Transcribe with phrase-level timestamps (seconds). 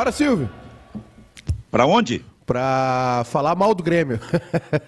[0.00, 0.48] Bora, Silvio.
[1.70, 2.24] Para onde?
[2.46, 4.18] Para falar mal do Grêmio.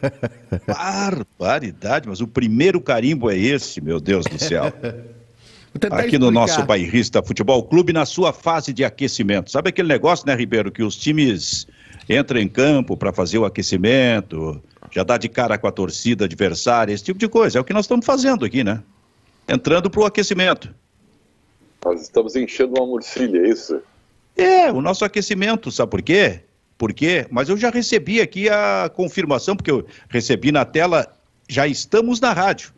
[0.67, 4.65] Barbaridade, mas o primeiro carimbo é esse, meu Deus do céu.
[4.65, 6.19] Aqui explicar.
[6.19, 9.51] no nosso bairrista Futebol Clube, na sua fase de aquecimento.
[9.51, 11.67] Sabe aquele negócio, né, Ribeiro, que os times
[12.09, 16.91] entram em campo para fazer o aquecimento, já dá de cara com a torcida adversária,
[16.91, 17.59] esse tipo de coisa.
[17.59, 18.83] É o que nós estamos fazendo aqui, né?
[19.47, 20.75] Entrando para o aquecimento.
[21.85, 23.83] Nós estamos enchendo uma morcilha, é isso?
[24.37, 26.41] É, o nosso aquecimento, sabe por quê?
[26.79, 27.27] Por quê?
[27.31, 31.07] Mas eu já recebi aqui a confirmação, porque eu recebi na tela,
[31.49, 32.73] já estamos na rádio.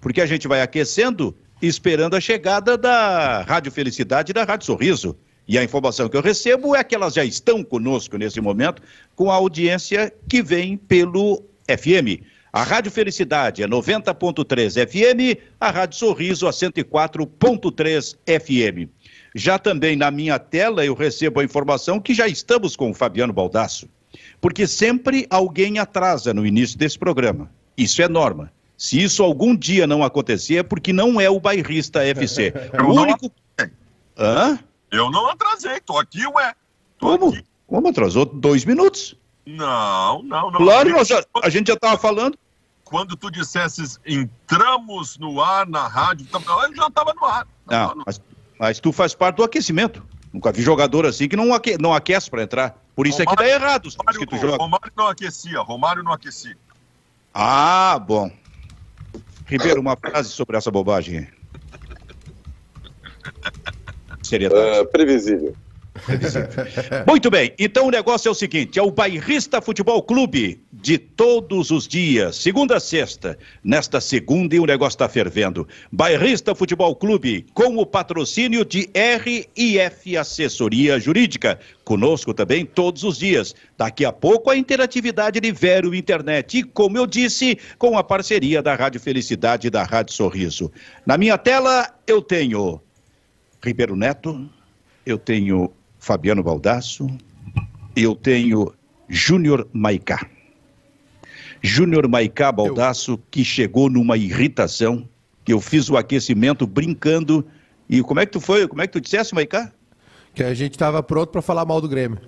[0.00, 5.16] Porque a gente vai aquecendo esperando a chegada da Rádio Felicidade e da Rádio Sorriso.
[5.46, 8.82] E a informação que eu recebo é que elas já estão conosco nesse momento,
[9.14, 12.22] com a audiência que vem pelo FM.
[12.52, 18.90] A Rádio Felicidade é 90.3 FM, a Rádio Sorriso a 104.3 FM.
[19.34, 23.32] Já também na minha tela eu recebo a informação que já estamos com o Fabiano
[23.32, 23.88] Baldasso,
[24.40, 27.50] porque sempre alguém atrasa no início desse programa.
[27.76, 28.52] Isso é norma.
[28.76, 32.52] Se isso algum dia não acontecer, é porque não é o bairrista FC.
[32.72, 33.30] Eu o único.
[34.16, 34.58] Hã?
[34.90, 36.54] Eu não atrasei, tô aqui, ué.
[36.98, 37.28] Tô Como?
[37.28, 37.44] Aqui.
[37.66, 38.24] Como atrasou?
[38.24, 39.16] Dois minutos.
[39.46, 40.60] Não, não, não.
[40.60, 42.36] Claro, nós já, a gente já estava falando.
[42.84, 47.46] Quando tu dissesses entramos no ar na rádio, eu já estava no ar.
[47.66, 48.02] Não, no...
[48.04, 48.20] Mas,
[48.60, 50.06] mas, tu faz parte do aquecimento.
[50.30, 52.76] Nunca vi jogador assim que não, aque, não aquece para entrar.
[52.94, 53.88] Por isso Romário, é que dá errado.
[53.96, 54.56] Romário, que tu joga.
[54.58, 56.58] Romário não aquecia, Romário não aquecia.
[57.32, 58.30] Ah, bom.
[59.46, 61.26] Ribeiro, uma frase sobre essa bobagem.
[64.22, 64.80] Seriedade.
[64.80, 65.56] Uh, previsível.
[67.08, 71.70] Muito bem, então o negócio é o seguinte: é o Bairrista Futebol Clube de todos
[71.70, 73.38] os dias, segunda a sexta.
[73.62, 75.68] Nesta segunda e o negócio está fervendo.
[75.92, 81.58] Bairrista Futebol Clube, com o patrocínio de RIF Assessoria Jurídica.
[81.84, 83.54] Conosco também todos os dias.
[83.76, 86.58] Daqui a pouco a interatividade de Vero Internet.
[86.58, 90.72] E, como eu disse, com a parceria da Rádio Felicidade e da Rádio Sorriso.
[91.04, 92.80] Na minha tela eu tenho
[93.62, 94.48] Ribeiro Neto,
[95.04, 97.06] eu tenho Fabiano Baldasso,
[97.94, 98.72] eu tenho
[99.08, 100.26] Júnior Maicá.
[101.62, 105.08] Júnior Maicá Baldasso, que chegou numa irritação,
[105.44, 107.46] que eu fiz o aquecimento brincando.
[107.88, 108.66] E como é que tu foi?
[108.66, 109.72] Como é que tu dissesse, Maicá?
[110.34, 112.18] Que a gente estava pronto para falar mal do Grêmio.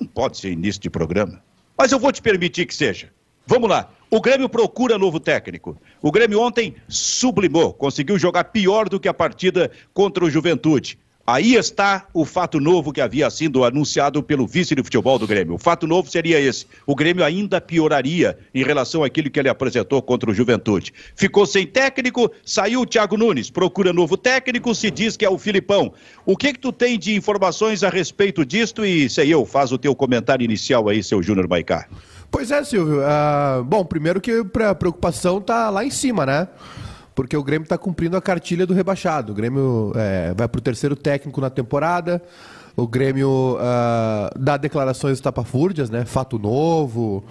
[0.00, 1.42] Não pode ser início de programa.
[1.76, 3.10] Mas eu vou te permitir que seja.
[3.46, 3.90] Vamos lá.
[4.10, 5.76] O Grêmio procura novo técnico.
[6.00, 10.98] O Grêmio ontem sublimou, conseguiu jogar pior do que a partida contra o Juventude.
[11.30, 15.56] Aí está o fato novo que havia sido anunciado pelo vice de futebol do Grêmio.
[15.56, 20.00] O fato novo seria esse: o Grêmio ainda pioraria em relação àquilo que ele apresentou
[20.00, 20.90] contra o Juventude.
[21.14, 25.36] Ficou sem técnico, saiu o Thiago Nunes, procura novo técnico, se diz que é o
[25.36, 25.92] Filipão.
[26.24, 28.82] O que que tu tem de informações a respeito disto?
[28.82, 31.86] E sei eu, faz o teu comentário inicial aí, seu Júnior Maicá.
[32.30, 33.02] Pois é, Silvio.
[33.02, 36.48] Uh, bom, primeiro que a preocupação tá lá em cima, né?
[37.18, 39.32] Porque o Grêmio está cumprindo a cartilha do rebaixado.
[39.32, 42.22] O Grêmio é, vai para o terceiro técnico na temporada.
[42.76, 46.04] O Grêmio uh, dá declarações estapafúrdias, né?
[46.04, 47.24] Fato novo.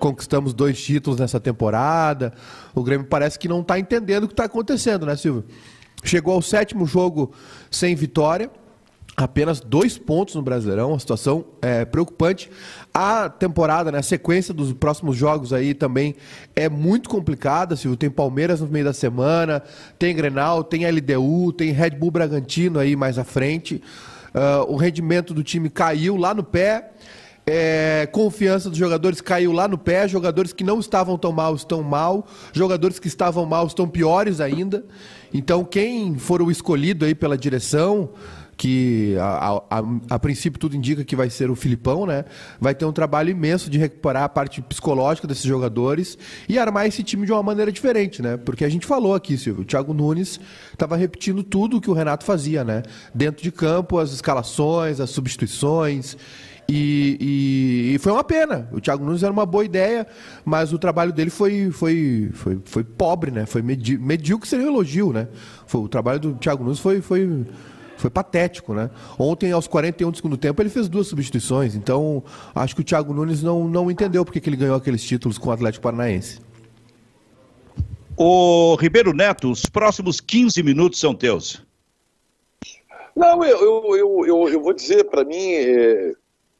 [0.00, 2.32] Conquistamos dois títulos nessa temporada.
[2.74, 5.44] O Grêmio parece que não está entendendo o que está acontecendo, né, Silvio?
[6.02, 7.30] Chegou ao sétimo jogo
[7.70, 8.50] sem vitória
[9.16, 12.50] apenas dois pontos no Brasileirão, uma situação é, preocupante.
[12.92, 16.16] A temporada, né, a sequência dos próximos jogos aí também
[16.54, 17.76] é muito complicada.
[17.76, 17.96] Silvio.
[17.96, 19.62] Tem Palmeiras no meio da semana,
[19.98, 23.82] tem Grenal, tem LDU, tem Red Bull Bragantino aí mais à frente.
[24.34, 26.90] Uh, o rendimento do time caiu lá no pé.
[27.46, 30.08] É, confiança dos jogadores caiu lá no pé.
[30.08, 32.26] Jogadores que não estavam tão mal estão mal.
[32.52, 34.84] Jogadores que estavam mal estão piores ainda.
[35.32, 38.10] Então, quem for o escolhido aí pela direção,
[38.56, 42.24] que a, a, a, princípio tudo indica que vai ser o Filipão, né?
[42.60, 46.16] Vai ter um trabalho imenso de recuperar a parte psicológica desses jogadores
[46.48, 48.36] e armar esse time de uma maneira diferente, né?
[48.36, 50.40] Porque a gente falou aqui, Silvio, o Thiago Nunes
[50.72, 52.82] estava repetindo tudo o que o Renato fazia, né?
[53.14, 56.16] Dentro de campo, as escalações, as substituições.
[56.68, 58.68] E, e, e, foi uma pena.
[58.72, 60.06] O Thiago Nunes era uma boa ideia,
[60.44, 63.44] mas o trabalho dele foi, foi, foi, foi pobre, né?
[63.44, 65.28] Foi medíocre seria um elogio, né?
[65.66, 67.44] Foi, o trabalho do Thiago Nunes foi, foi,
[68.04, 68.90] foi patético, né?
[69.18, 71.74] Ontem, aos 41 do segundo tempo, ele fez duas substituições.
[71.74, 72.22] Então,
[72.54, 75.48] acho que o Thiago Nunes não, não entendeu porque que ele ganhou aqueles títulos com
[75.48, 76.38] o Atlético Paranaense.
[78.14, 81.64] O Ribeiro Neto, os próximos 15 minutos são teus.
[83.16, 86.12] Não, eu, eu, eu, eu, eu vou dizer, para mim, é,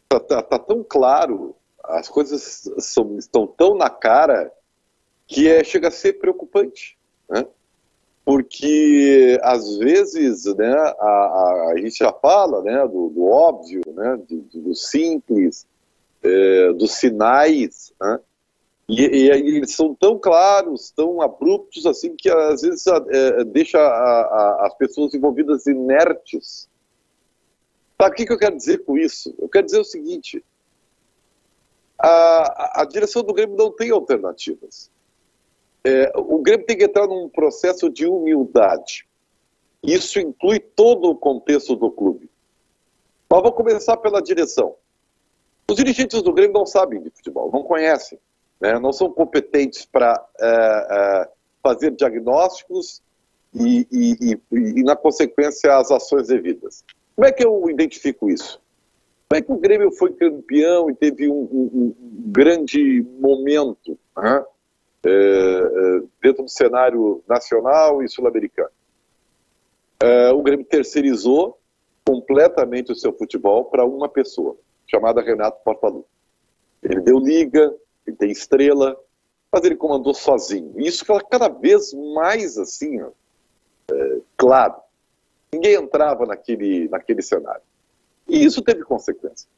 [0.08, 1.55] tá, tá, tá, tão claro,
[1.85, 4.50] as coisas são, estão tão na cara
[5.26, 6.96] que é, chega a ser preocupante.
[7.29, 7.44] Né?
[8.24, 14.18] Porque às vezes né, a, a, a gente já fala né, do, do óbvio, né,
[14.28, 15.66] do, do simples,
[16.22, 18.18] é, dos sinais, né,
[18.88, 24.66] e, e, eles são tão claros, tão abruptos, assim, que às vezes é, deixa a,
[24.66, 26.68] as pessoas envolvidas inertes.
[28.00, 29.34] Sabe o que, que eu quero dizer com isso?
[29.38, 30.44] Eu quero dizer o seguinte:
[31.98, 34.90] a, a direção do Grêmio não tem alternativas.
[35.84, 39.06] É, o Grêmio tem que entrar num processo de humildade.
[39.82, 42.31] Isso inclui todo o contexto do clube.
[43.28, 44.76] Mas vou começar pela direção.
[45.69, 48.19] Os dirigentes do Grêmio não sabem de futebol, não conhecem,
[48.60, 48.78] né?
[48.78, 51.28] não são competentes para é, é,
[51.62, 53.02] fazer diagnósticos
[53.54, 56.84] e, e, e, e, na consequência, as ações devidas.
[57.14, 58.60] Como é que eu identifico isso?
[59.28, 63.98] Como é que o Grêmio foi campeão e teve um, um, um grande momento?
[64.16, 64.44] Né?
[65.06, 68.70] É, é, dentro do cenário nacional e sul-americano.
[70.00, 71.58] É, o Grêmio terceirizou
[72.06, 74.56] completamente o seu futebol para uma pessoa,
[74.86, 76.08] chamada Renato Portaluppi.
[76.82, 77.74] Ele deu liga,
[78.06, 78.98] ele tem estrela,
[79.50, 80.72] mas ele comandou sozinho.
[80.76, 83.10] E isso ficava cada vez mais assim, ó,
[83.90, 84.76] é, claro.
[85.52, 87.62] Ninguém entrava naquele, naquele cenário.
[88.28, 89.48] E isso teve consequência.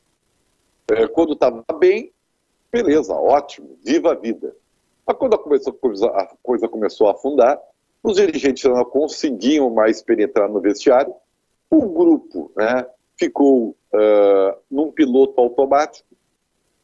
[0.91, 2.13] É, quando estava bem,
[2.71, 4.55] beleza, ótimo, viva a vida.
[5.07, 7.61] Mas quando a, a coisa começou a afundar,
[8.03, 11.15] os dirigentes não conseguiam mais penetrar no vestiário,
[11.71, 12.87] o grupo né,
[13.17, 16.07] ficou uh, num piloto automático,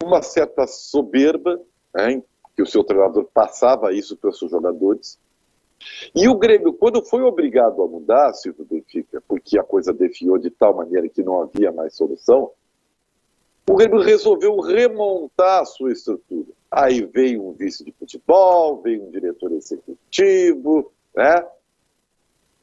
[0.02, 1.60] uma certa soberba,
[1.94, 2.22] né,
[2.54, 5.18] que o seu treinador passava isso para os seus jogadores.
[6.14, 10.50] E o Grêmio, quando foi obrigado a mudar, Silvio Benfica, porque a coisa defiou de
[10.50, 12.50] tal maneira que não havia mais solução,
[13.68, 16.48] o Grêmio resolveu remontar a sua estrutura.
[16.72, 21.46] Aí veio um vice de futebol, veio um diretor executivo, né?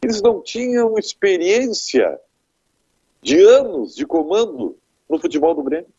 [0.02, 2.20] Eles não tinham experiência
[3.22, 4.76] de anos de comando
[5.08, 5.94] no futebol do Grêmio.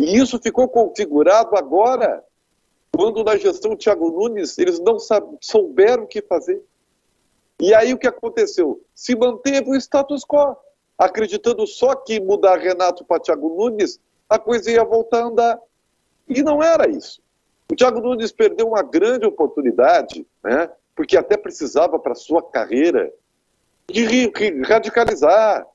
[0.00, 2.24] E isso ficou configurado agora,
[2.90, 4.96] quando na gestão Thiago Nunes eles não
[5.40, 6.60] souberam o que fazer.
[7.60, 8.82] E aí o que aconteceu?
[8.92, 10.56] Se manteve o status quo,
[10.98, 15.60] acreditando só que mudar Renato para Thiago Nunes, a coisa ia voltar a andar.
[16.30, 17.20] E não era isso.
[17.70, 20.70] O Thiago Nunes perdeu uma grande oportunidade, né?
[20.94, 23.12] porque até precisava para sua carreira
[23.88, 24.30] de
[24.64, 25.66] radicalizar,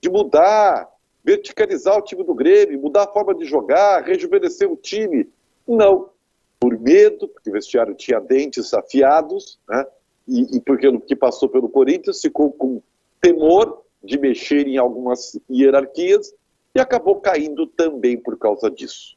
[0.00, 0.88] de mudar,
[1.24, 5.28] verticalizar o time do Grêmio, mudar a forma de jogar, rejuvenescer o time.
[5.66, 6.10] Não.
[6.58, 9.86] Por medo, porque o vestiário tinha dentes afiados, né?
[10.26, 12.82] e, e porque que passou pelo Corinthians ficou com
[13.20, 16.34] temor de mexer em algumas hierarquias
[16.74, 19.16] e acabou caindo também por causa disso.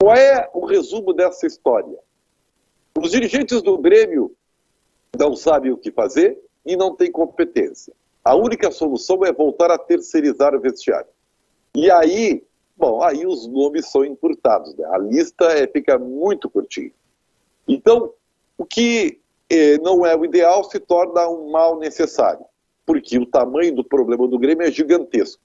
[0.00, 1.98] Qual é o resumo dessa história?
[2.98, 4.34] Os dirigentes do Grêmio
[5.16, 7.92] não sabem o que fazer e não têm competência.
[8.24, 11.10] A única solução é voltar a terceirizar o vestiário.
[11.74, 12.42] E aí,
[12.78, 14.86] bom, aí os nomes são encurtados, né?
[14.86, 16.92] a lista é, fica muito curtinha.
[17.68, 18.14] Então,
[18.56, 19.20] o que
[19.50, 22.46] eh, não é o ideal se torna um mal necessário,
[22.86, 25.42] porque o tamanho do problema do Grêmio é gigantesco.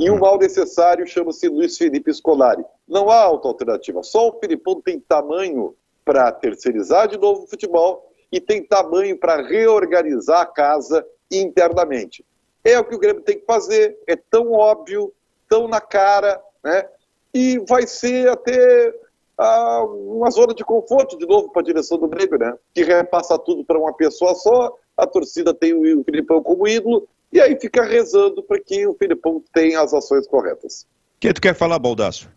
[0.00, 2.64] E o mal necessário chama-se Luiz Felipe Scolari.
[2.88, 4.02] Não há outra alternativa.
[4.02, 9.46] Só o Filipão tem tamanho para terceirizar de novo o futebol e tem tamanho para
[9.46, 12.24] reorganizar a casa internamente.
[12.64, 15.12] É o que o Grêmio tem que fazer, é tão óbvio,
[15.46, 16.88] tão na cara, né?
[17.34, 18.94] E vai ser até
[19.36, 22.56] ah, uma zona de conforto de novo para a direção do Grêmio, né?
[22.72, 27.40] Que repassa tudo para uma pessoa só, a torcida tem o Filipão como ídolo, e
[27.40, 30.86] aí fica rezando para que o Filipão tenha as ações corretas.
[31.16, 32.28] O que tu quer falar, Baldaço?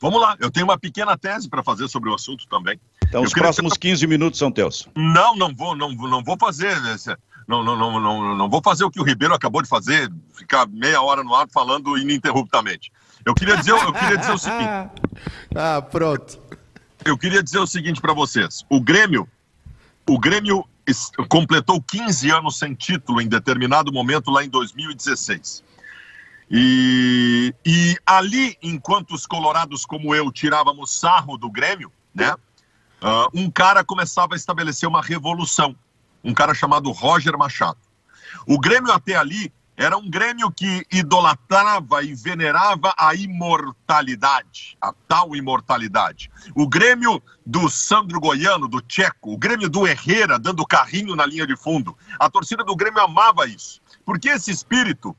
[0.00, 2.80] Vamos lá, eu tenho uma pequena tese para fazer sobre o assunto também.
[3.06, 3.80] Então, eu os próximos ter...
[3.80, 4.88] 15 minutos são teus.
[4.96, 6.74] Não, não vou, não, não vou fazer.
[7.46, 10.66] Não, não, não, não, não vou fazer o que o Ribeiro acabou de fazer, ficar
[10.68, 12.90] meia hora no ar falando ininterruptamente.
[13.26, 14.90] Eu queria dizer, eu queria dizer o seguinte.
[15.54, 16.40] ah, pronto.
[17.04, 18.64] Eu queria dizer o seguinte para vocês.
[18.70, 19.28] O Grêmio,
[20.08, 20.64] o Grêmio
[21.28, 25.62] completou 15 anos sem título em determinado momento lá em 2016.
[26.50, 32.34] E, e ali, enquanto os colorados como eu tirávamos sarro do Grêmio, né?
[33.02, 35.76] Uh, um cara começava a estabelecer uma revolução.
[36.22, 37.78] Um cara chamado Roger Machado.
[38.46, 45.34] O Grêmio até ali era um Grêmio que idolatrava e venerava a imortalidade, a tal
[45.34, 46.30] imortalidade.
[46.54, 51.46] O Grêmio do Sandro Goiano, do Tcheco, o Grêmio do Herrera dando carrinho na linha
[51.46, 51.96] de fundo.
[52.18, 55.16] A torcida do Grêmio amava isso, porque esse espírito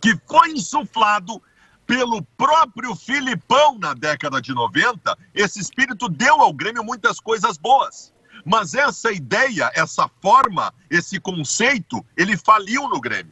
[0.00, 1.42] que foi insuflado
[1.84, 8.14] pelo próprio Filipão na década de 90, esse espírito deu ao Grêmio muitas coisas boas.
[8.44, 13.31] Mas essa ideia, essa forma, esse conceito, ele faliu no Grêmio.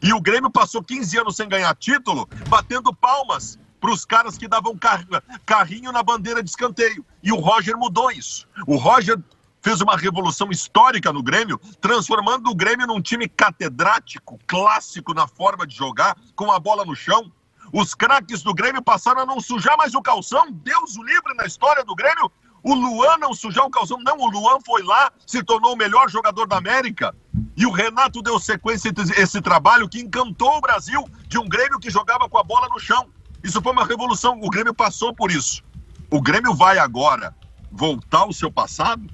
[0.00, 4.46] E o Grêmio passou 15 anos sem ganhar título, batendo palmas para os caras que
[4.46, 5.04] davam car
[5.44, 7.04] carrinho na bandeira de escanteio.
[7.22, 8.46] E o Roger mudou isso.
[8.66, 9.18] O Roger
[9.60, 15.66] fez uma revolução histórica no Grêmio, transformando o Grêmio num time catedrático, clássico na forma
[15.66, 17.30] de jogar, com a bola no chão.
[17.72, 20.50] Os craques do Grêmio passaram a não sujar mais o calção.
[20.50, 22.30] Deus o livre na história do Grêmio.
[22.62, 23.98] O Luan não sujar o calção.
[24.04, 27.14] Não, o Luan foi lá, se tornou o melhor jogador da América.
[27.56, 31.80] E o Renato deu sequência a esse trabalho que encantou o Brasil de um Grêmio
[31.80, 33.08] que jogava com a bola no chão.
[33.42, 34.38] Isso foi uma revolução.
[34.40, 35.62] O Grêmio passou por isso.
[36.10, 37.34] O Grêmio vai agora
[37.70, 39.08] voltar ao seu passado?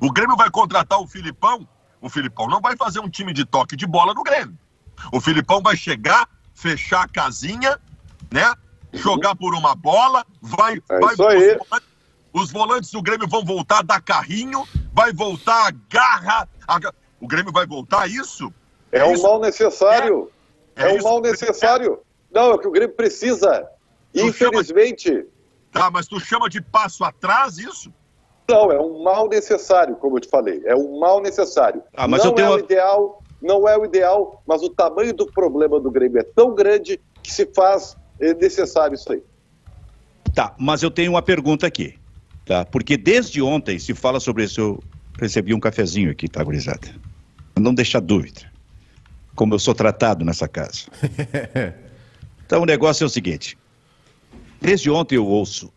[0.00, 1.66] O Grêmio vai contratar o Filipão?
[2.00, 4.56] O Filipão não vai fazer um time de toque de bola no Grêmio.
[5.12, 6.28] O Filipão vai chegar
[6.60, 7.78] fechar a casinha,
[8.30, 8.54] né?
[8.92, 10.82] Jogar por uma bola, vai.
[10.90, 11.16] É vai.
[12.32, 16.48] Os volantes, do Grêmio vão voltar a dar carrinho, vai voltar a garra.
[16.66, 16.78] a
[17.20, 18.52] o Grêmio vai voltar a isso?
[18.90, 19.22] É um isso?
[19.22, 20.30] mal necessário.
[20.76, 20.84] É.
[20.84, 22.00] É, É um mal necessário.
[22.32, 23.68] Não, é o que o Grêmio precisa.
[24.12, 25.26] Tu Infelizmente,
[25.72, 27.92] Tá, mas tu chama de passo atrás isso?
[28.48, 30.60] não, é um mal necessário, como eu te falei.
[30.64, 31.82] É um mal necessário.
[31.96, 35.14] Ah, mas não eu tenho é o ideal, não é o ideal, mas o tamanho
[35.14, 39.22] do problema do Grêmio é tão grande que se faz é, necessário isso aí.
[40.34, 41.96] Tá, mas eu tenho uma pergunta aqui,
[42.50, 42.64] tá?
[42.64, 44.82] Porque desde ontem se fala sobre isso, eu
[45.20, 46.88] recebi um cafezinho aqui, tá, gurizada?
[47.56, 48.40] Não deixar dúvida,
[49.36, 50.86] como eu sou tratado nessa casa.
[52.44, 53.56] Então o negócio é o seguinte,
[54.60, 55.72] desde ontem eu ouço,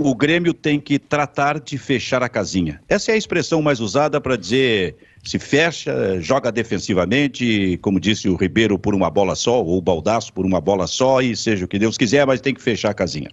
[0.00, 2.80] o Grêmio tem que tratar de fechar a casinha.
[2.88, 8.36] Essa é a expressão mais usada para dizer se fecha, joga defensivamente, como disse o
[8.36, 11.68] Ribeiro, por uma bola só, ou o Baldaço por uma bola só, e seja o
[11.68, 13.28] que Deus quiser, mas tem que fechar a casinha.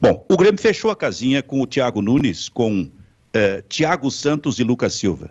[0.00, 2.90] Bom, o Grêmio fechou a casinha com o Thiago Nunes, com
[3.32, 5.30] eh, Thiago Santos e Lucas Silva.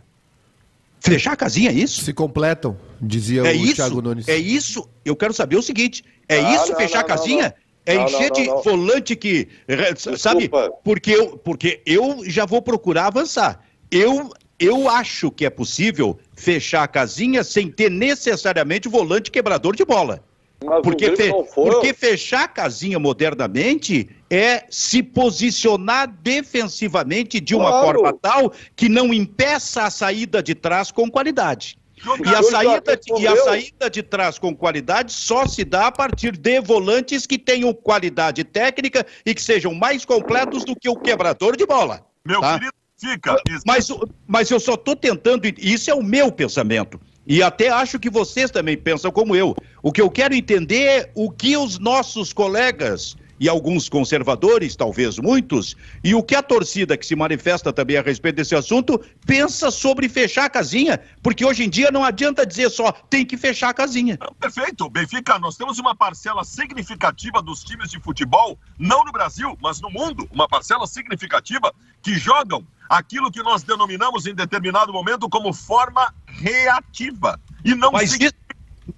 [0.99, 2.03] Fechar a casinha é isso?
[2.03, 3.75] Se completam, dizia É o isso?
[3.75, 4.27] Thiago Nunes.
[4.27, 4.87] É isso?
[5.03, 7.43] Eu quero saber o seguinte: é Não, isso não, fechar não, a casinha?
[7.87, 9.47] não, É não, encher não, de volante que.
[9.67, 10.41] eh, Sabe?
[10.47, 10.71] Desculpa.
[10.83, 13.65] Porque eu, porque eu já vou procurar avançar.
[13.89, 19.83] Eu, eu acho que é possível fechar a casinha sem ter necessariamente volante quebrador de
[19.83, 20.23] bola.
[20.63, 21.71] Mas Porque, fe- não foi.
[21.71, 27.99] porque fechar a casinha modernamente é se posicionar defensivamente de uma Claro.
[27.99, 31.77] forma tal que não impeça a saída de trás com qualidade.
[32.25, 35.91] E a, saída de, e a saída de trás com qualidade só se dá a
[35.91, 40.95] partir de volantes que tenham qualidade técnica e que sejam mais completos do que o
[40.95, 42.03] quebrador de bola.
[42.25, 42.53] Meu tá?
[42.53, 43.35] querido, fica.
[43.67, 43.89] Mas,
[44.25, 46.99] mas eu só estou tentando, isso é o meu pensamento.
[47.27, 49.55] E até acho que vocês também pensam como eu.
[49.83, 55.17] O que eu quero entender é o que os nossos colegas e alguns conservadores, talvez
[55.17, 59.71] muitos, e o que a torcida que se manifesta também a respeito desse assunto pensa
[59.71, 63.69] sobre fechar a casinha, porque hoje em dia não adianta dizer só tem que fechar
[63.69, 64.19] a casinha.
[64.39, 69.81] Perfeito, Benfica, nós temos uma parcela significativa dos times de futebol, não no Brasil, mas
[69.81, 75.51] no mundo, uma parcela significativa que jogam aquilo que nós denominamos em determinado momento como
[75.51, 77.39] forma reativa.
[77.65, 78.33] E não Mas isso,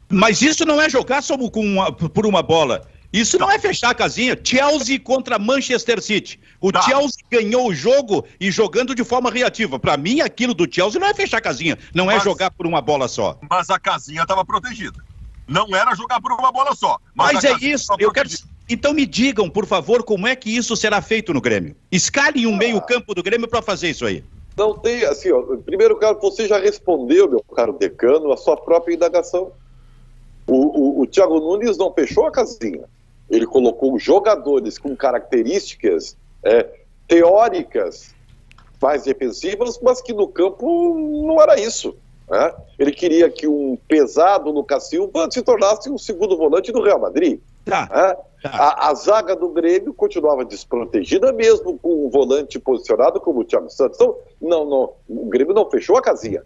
[0.09, 1.23] mas isso não é jogar
[1.55, 2.85] uma- por uma bola.
[3.13, 4.35] Isso não é fechar a casinha.
[4.43, 6.39] Chelsea contra Manchester City.
[6.59, 6.81] O Tá.
[6.81, 9.77] Chelsea ganhou o jogo e jogando de forma reativa.
[9.77, 11.77] Para mim, aquilo do Chelsea não é fechar a casinha.
[11.93, 13.37] Não é Mas- jogar por uma bola só.
[13.47, 14.97] mas a casinha estava protegida.
[15.47, 16.97] Não era jogar por uma bola só.
[17.13, 17.93] Mas, a é isso.
[17.99, 18.29] Eu quero.
[18.67, 21.75] Então me digam, por favor, como é que isso será feito no Grêmio?
[21.91, 24.23] Escalem um meio-campo do Grêmio para fazer isso aí.
[24.55, 28.95] Não tem, assim, ó, primeiro, cara, você já respondeu, meu caro decano, a sua própria
[28.95, 29.51] indagação.
[30.47, 32.85] O, o, o Thiago Nunes não fechou a casinha.
[33.33, 36.69] Ele colocou jogadores com características é,
[37.07, 38.13] teóricas
[38.79, 41.97] mais defensivas, mas que no campo não era isso.
[42.29, 42.53] né?
[42.77, 47.39] Ele queria que um pesado Lucas Silva se tornasse um segundo volante do Real Madrid.
[47.65, 47.89] Tá.
[47.91, 48.15] né?
[48.43, 48.49] Tá.
[48.51, 53.69] A, a zaga do Grêmio continuava desprotegida, mesmo com um volante posicionado como o Thiago
[53.69, 53.97] Santos.
[53.99, 56.43] Então, não, não, o Grêmio não fechou a casinha.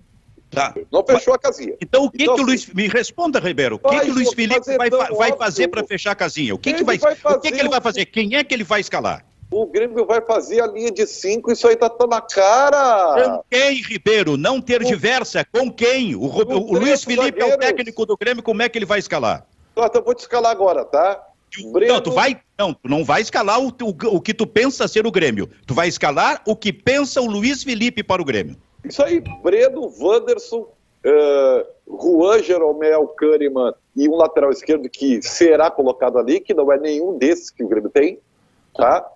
[0.50, 0.74] Tá.
[0.92, 1.76] Não fechou a casinha.
[1.82, 2.74] Então o que, Então, que o assim, Luiz.
[2.74, 3.76] Me responda, Ribeiro.
[3.76, 6.56] O que, vai que o Luiz fazer Felipe vai, vai fazer para fechar a casinha?
[6.56, 8.06] O que, que Ele vai, vai o que, que fazer ele vai o- fazer?
[8.06, 9.26] Quem é que ele vai escalar?
[9.52, 13.24] O Grêmio vai fazer a linha de cinco, isso aí tá, tá na cara.
[13.24, 14.36] Com quem, Ribeiro?
[14.38, 15.46] Não ter diversa.
[15.54, 16.16] Com quem?
[16.16, 17.66] O, Ro- Com o Luiz Felipe é o zagueiros.
[17.78, 19.46] técnico do Grêmio, como é que ele vai escalar?
[19.72, 21.22] Então, eu vou te escalar agora, tá?
[21.72, 22.40] Breno- Não, tu vai.
[22.60, 25.50] Não, tu não vai escalar o, o, o que tu pensa ser o Grêmio.
[25.66, 28.58] Tu vai escalar o que pensa o Luiz Felipe para o Grêmio.
[28.88, 30.68] Isso aí, Breno, Wanderson,
[31.04, 36.78] eh, Juan Jeromel, Kahneman e um lateral esquerdo que será colocado ali, que não é
[36.78, 38.20] nenhum desses que o Grêmio tem,
[38.76, 39.10] tá?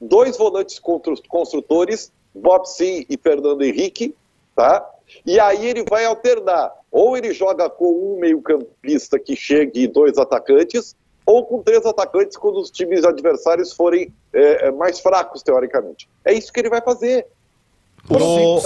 [0.00, 4.14] Dois volantes constru- construtores Bob Sim e Fernando Henrique,
[4.54, 4.88] tá?
[5.24, 6.72] E aí ele vai alternar.
[6.90, 10.94] Ou ele joga com um meio-campista que chegue e dois atacantes,
[11.26, 16.08] ou com três atacantes quando os times adversários forem é, mais fracos, teoricamente.
[16.24, 17.26] É isso que ele vai fazer.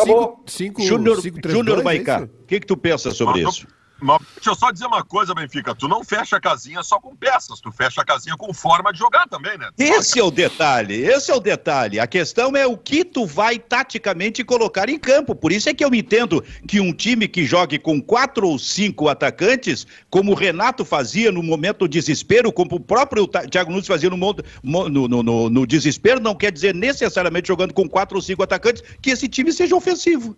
[0.04, 3.66] Cinco, cinco, Júnior, Júnior Maicá, o que, que tu pensa sobre isso?
[4.02, 5.74] Mas deixa eu só dizer uma coisa, Benfica.
[5.76, 8.98] Tu não fecha a casinha só com peças, tu fecha a casinha com forma de
[8.98, 9.70] jogar também, né?
[9.78, 12.00] Esse é o detalhe, esse é o detalhe.
[12.00, 15.36] A questão é o que tu vai taticamente colocar em campo.
[15.36, 19.08] Por isso é que eu entendo que um time que jogue com quatro ou cinco
[19.08, 24.10] atacantes, como o Renato fazia no momento do desespero, como o próprio Thiago Nunes fazia
[24.10, 24.16] no,
[24.64, 29.10] no, no, no, desespero, não quer dizer necessariamente jogando com quatro ou cinco atacantes que
[29.10, 30.36] esse time seja ofensivo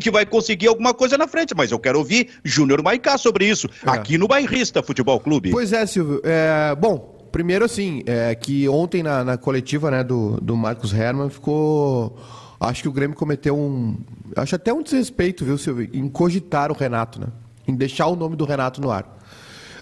[0.00, 3.68] que vai conseguir alguma coisa na frente, mas eu quero ouvir Júnior Maicá sobre isso,
[3.86, 3.90] é.
[3.90, 5.52] aqui no Bairrista Futebol Clube.
[5.52, 6.20] Pois é, Silvio.
[6.24, 11.30] É, bom, primeiro assim, é que ontem na, na coletiva né, do, do Marcos Herman
[11.30, 12.18] ficou.
[12.58, 13.96] Acho que o Grêmio cometeu um.
[14.34, 15.88] Acho até um desrespeito, viu, Silvio?
[15.92, 17.28] Em cogitar o Renato, né?
[17.68, 19.04] Em deixar o nome do Renato no ar.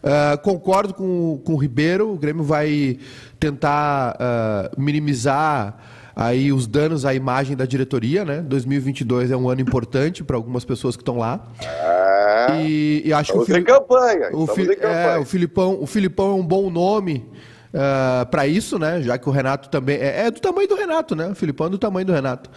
[0.03, 2.99] Uh, concordo com, com o Ribeiro, o Grêmio vai
[3.41, 5.79] tentar uh, minimizar
[6.15, 8.41] aí os danos à imagem da diretoria, né?
[8.41, 11.47] 2022 é um ano importante para algumas pessoas que estão lá.
[11.61, 13.63] É, e, e, acho que o, Fili...
[13.63, 14.69] campanha, o, Fi...
[14.81, 17.27] é, o Filipão, o Filipão é um bom nome
[17.73, 17.79] uh,
[18.23, 19.03] ah, para isso, né?
[19.03, 21.29] Já que o Renato também é, é, do tamanho do Renato, né?
[21.29, 22.51] O Filipão é do tamanho do Renato.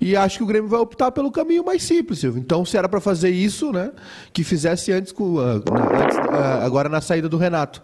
[0.00, 2.40] E acho que o Grêmio vai optar pelo caminho mais simples, Silvio.
[2.40, 3.92] Então, se era para fazer isso, né?
[4.32, 7.82] Que fizesse antes, com, uh, antes uh, agora na saída do Renato.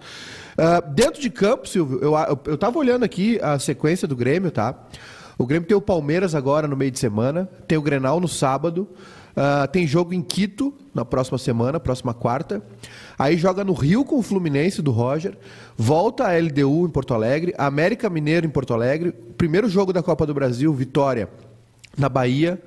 [0.95, 4.75] dentro de campo, Silvio, eu, eu, eu tava olhando aqui a sequência do Grêmio, tá?
[5.39, 8.89] O Grêmio tem o Palmeiras agora no meio de semana, tem o Grenal no sábado,
[9.37, 12.61] uh, tem jogo em Quito na próxima semana, próxima quarta.
[13.17, 15.39] Aí joga no Rio com o Fluminense do Roger,
[15.77, 20.27] volta a LDU em Porto Alegre, América Mineiro em Porto Alegre, primeiro jogo da Copa
[20.27, 21.29] do Brasil, Vitória
[21.97, 22.61] na Bahia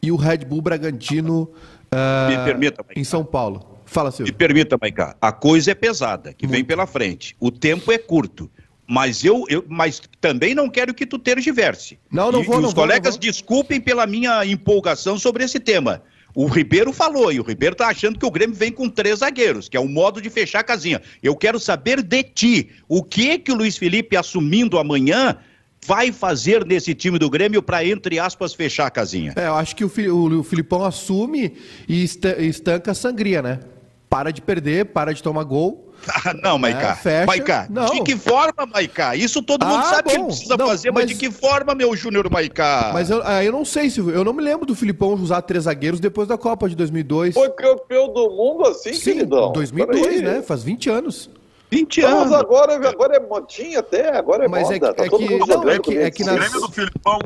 [0.00, 1.50] e o Red Bull Bragantino
[1.92, 3.72] uh, em São Paulo.
[3.84, 4.32] Fala, Silvio.
[4.32, 5.16] Me permita, Maicá.
[5.20, 6.56] A coisa é pesada, que Muito.
[6.56, 7.36] vem pela frente.
[7.38, 8.50] O tempo é curto.
[8.92, 11.98] Mas eu, eu mas também não quero que tu tergiverse.
[12.10, 16.02] Não, não e, vou, e não os colegas desculpem pela minha empolgação sobre esse tema.
[16.34, 19.66] O Ribeiro falou, e o Ribeiro tá achando que o Grêmio vem com três zagueiros,
[19.66, 21.00] que é um modo de fechar a casinha.
[21.22, 25.38] Eu quero saber de ti, o que que o Luiz Felipe, assumindo amanhã,
[25.86, 29.32] vai fazer nesse time do Grêmio para, entre aspas, fechar a casinha?
[29.36, 29.90] É, eu acho que o,
[30.38, 31.54] o Filipão assume
[31.88, 33.60] e estanca a sangria, né?
[34.10, 36.98] Para de perder, para de tomar gol ah, não, Maiká.
[37.04, 39.14] É, Maiká, de que forma, Maiká?
[39.14, 40.10] Isso todo mundo ah, sabe bom.
[40.10, 41.04] que ele precisa não, fazer, mas...
[41.04, 41.12] mas...
[41.12, 42.90] de que forma, meu Júnior Maiká?
[42.92, 44.14] Mas eu, ah, eu não sei, Silvio.
[44.14, 47.34] Eu não me lembro do Filipão usar três zagueiros depois da Copa de 2002.
[47.34, 49.52] Foi campeão do mundo assim, Sim, queridão?
[49.52, 50.42] 2002, né?
[50.42, 51.30] Faz 20 anos.
[51.70, 52.30] 20 anos.
[52.30, 54.88] Mas agora, agora é modinha até, agora é Mas moda.
[54.88, 56.34] É, tá é, que, não, é que, é que nas...
[56.34, 57.18] o, Grêmio do Filipão,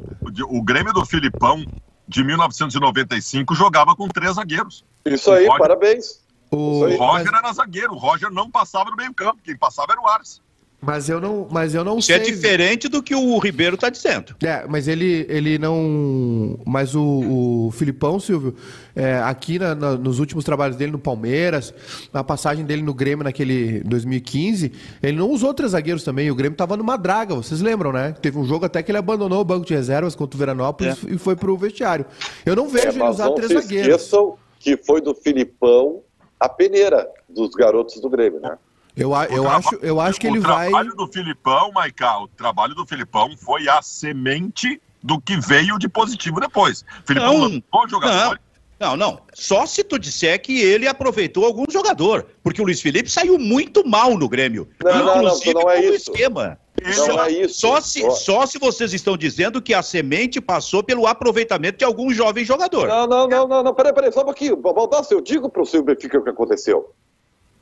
[0.48, 1.64] o Grêmio do Filipão
[2.06, 4.84] de 1995 jogava com três zagueiros.
[5.04, 5.58] Isso aí, Roger...
[5.58, 6.25] parabéns.
[6.50, 7.42] O, o Roger mas...
[7.42, 10.40] era zagueiro, o Roger não passava no meio campo, quem passava era o Ars.
[10.80, 12.16] Mas eu não, mas eu não Isso sei.
[12.16, 14.36] é diferente do que o Ribeiro está dizendo.
[14.42, 16.58] É, mas ele, ele não.
[16.66, 18.54] Mas o, o Filipão, Silvio,
[18.94, 21.72] é, aqui na, na, nos últimos trabalhos dele no Palmeiras,
[22.12, 24.70] na passagem dele no Grêmio naquele 2015,
[25.02, 26.30] ele não usou três zagueiros também.
[26.30, 28.14] O Grêmio estava numa draga, vocês lembram, né?
[28.20, 31.14] Teve um jogo até que ele abandonou o banco de reservas contra o Veranópolis é.
[31.14, 32.04] e foi pro vestiário.
[32.44, 34.02] Eu não vejo é, ele usar três zagueiros.
[34.02, 36.02] Esqueçam que foi do Filipão
[36.38, 38.58] a peneira dos garotos do Grêmio, né?
[38.96, 40.68] Eu, eu, acho, eu acho que ele vai.
[40.68, 45.78] O trabalho do Filipão, Maiká, o trabalho do Filipão foi a semente do que veio
[45.78, 46.84] de positivo depois.
[47.04, 48.40] Filipão não, bom jogador.
[48.78, 49.20] Não, não.
[49.32, 52.26] Só se tu disser que ele aproveitou algum jogador.
[52.42, 54.68] Porque o Luiz Felipe saiu muito mal no Grêmio.
[54.84, 56.10] Não, inclusive não, não, não é isso.
[56.10, 56.58] esquema.
[56.84, 57.60] Não só, é isso.
[57.60, 62.10] Só se, só se vocês estão dizendo que a semente passou pelo aproveitamento de algum
[62.10, 62.86] jovem jogador.
[62.86, 63.74] Não, não, não, não, não.
[63.74, 64.56] Peraí, peraí, só um pouquinho.
[64.56, 66.92] Baldasso, eu digo pro Silvio Benfica o que aconteceu.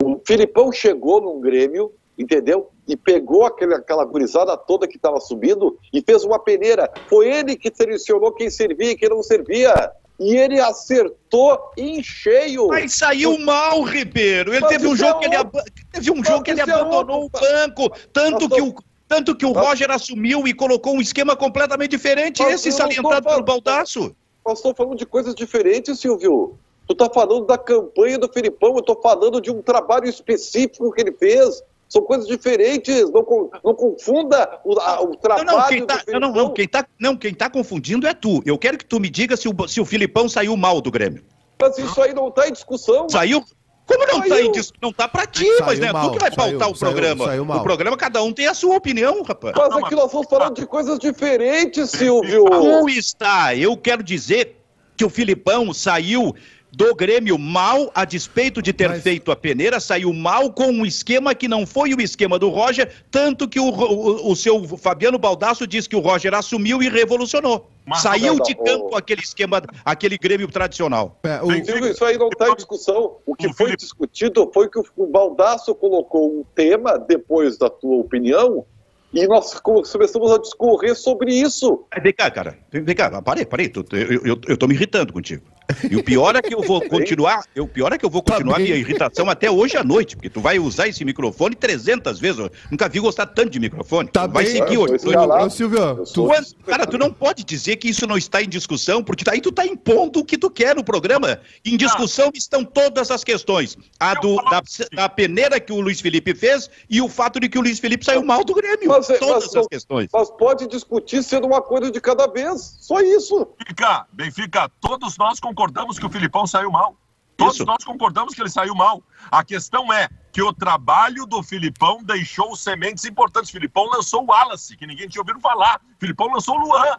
[0.03, 2.71] O Filipão chegou num Grêmio, entendeu?
[2.89, 6.93] E pegou aquele, aquela gurizada toda que estava subindo e fez uma peneira.
[7.09, 12.69] Foi ele que selecionou quem servia e quem não servia e ele acertou em cheio.
[12.69, 14.55] Mas saiu mal, Ribeiro.
[14.55, 15.45] Ele teve um jogo é que ele,
[15.91, 18.75] teve um jogo que ele abandonou o banco, tanto que o
[19.07, 23.43] tanto que o Roger assumiu e colocou um esquema completamente diferente, Mas esse salientado pelo
[23.43, 24.17] Baldaço.
[24.45, 26.59] Nós estamos falando de coisas diferentes, Silvio.
[26.87, 31.03] Tu tá falando da campanha do Filipão, eu tô falando de um trabalho específico que
[31.03, 31.63] ele fez.
[31.95, 33.25] São coisas diferentes, não,
[33.65, 37.17] não confunda o, a, o trabalho não, não, quem tá, não, não, quem tá, não,
[37.17, 38.43] quem tá confundindo é tu.
[38.45, 41.23] Eu quero que tu me diga se o, se o Filipão saiu mal do Grêmio.
[41.63, 43.09] Mas isso aí não tá em discussão.
[43.09, 43.45] Saiu,
[43.87, 46.59] Como não está não tá pra ti, saiu mas né, mal, tu que vai saiu,
[46.59, 47.57] pautar o saiu, programa.
[47.57, 49.55] o programa, cada um tem a sua opinião, rapaz.
[49.57, 52.45] Mas aqui nós estamos falando de coisas diferentes, Silvio.
[52.45, 53.55] Como está?
[53.55, 54.57] Eu quero dizer
[54.97, 56.35] que o Filipão saiu
[56.75, 59.03] do Grêmio mal, a despeito de ter Mas...
[59.03, 62.91] feito a peneira, saiu mal com um esquema que não foi o esquema do Roger,
[63.11, 67.71] tanto que o, o, o seu Fabiano Baldasso disse que o Roger assumiu e revolucionou.
[67.87, 71.19] Mas, Saiu de campo aquele esquema, aquele Grêmio tradicional.
[71.23, 71.53] É, o...
[71.53, 73.19] Isso aí não está em discussão.
[73.27, 78.65] O que foi discutido foi que o Baldasso colocou um tema, depois da tua opinião,
[79.13, 81.85] e nós começamos a discorrer sobre isso.
[82.03, 82.59] Vem cá, cara.
[82.73, 83.71] Vem cá, parei, parei.
[83.93, 85.45] Eu, eu, eu tô me irritando contigo.
[85.91, 88.35] E o pior é que eu vou continuar, o pior é que eu vou tá
[88.35, 92.39] continuar minha irritação até hoje à noite, porque tu vai usar esse microfone 300 vezes.
[92.39, 94.09] Eu nunca vi gostar tanto de microfone.
[94.09, 94.53] Tá vai bem.
[94.53, 94.95] seguir hoje.
[94.95, 96.29] Ô, Silvio, tu...
[96.67, 99.67] cara, tu não pode dizer que isso não está em discussão, porque aí tu tá
[99.67, 101.41] impondo o que tu quer no programa.
[101.65, 103.77] Em discussão estão todas as questões.
[103.99, 107.59] A do, da, da peneira que o Luiz Felipe fez e o fato de que
[107.59, 108.89] o Luiz Felipe saiu mal do Grêmio.
[108.89, 110.09] Mas, todas mas, as questões.
[110.13, 112.77] Mas pode discutir sendo uma coisa de cada vez.
[112.81, 113.49] Só isso.
[113.59, 115.54] Benfica, Benfica, todos nós concordamos
[115.99, 116.97] que o Filipão saiu mal.
[117.37, 117.65] Todos Isso.
[117.65, 119.03] nós concordamos que ele saiu mal.
[119.31, 123.51] A questão é que o trabalho do Filipão deixou sementes importantes.
[123.51, 125.81] O Filipão lançou o Wallace, que ninguém tinha ouvido falar.
[125.97, 126.97] O Filipão lançou o Luan.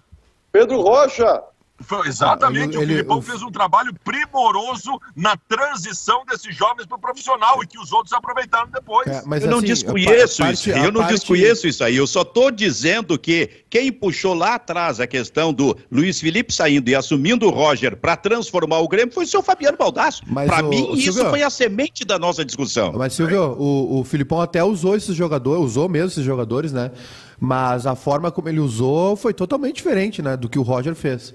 [0.52, 1.44] Pedro Rocha.
[1.82, 6.86] Foi exatamente, ah, ele, o Filipão ele, fez um trabalho primoroso na transição desses jovens
[6.86, 9.08] para o profissional e que os outros aproveitaram depois.
[9.08, 11.14] É, mas eu não assim, desconheço parte, isso, eu não parte...
[11.16, 15.78] desconheço isso aí, eu só estou dizendo que quem puxou lá atrás a questão do
[15.92, 19.78] Luiz Felipe saindo e assumindo o Roger para transformar o Grêmio foi o seu Fabiano
[19.78, 20.24] Baldasso.
[20.26, 22.94] Para mim, o, isso Silvio, foi a semente da nossa discussão.
[22.94, 26.92] Mas, Silvio, o, o Filipão até usou esses jogadores, usou mesmo esses jogadores, né?
[27.38, 30.38] Mas a forma como ele usou foi totalmente diferente, né?
[30.38, 31.34] Do que o Roger fez.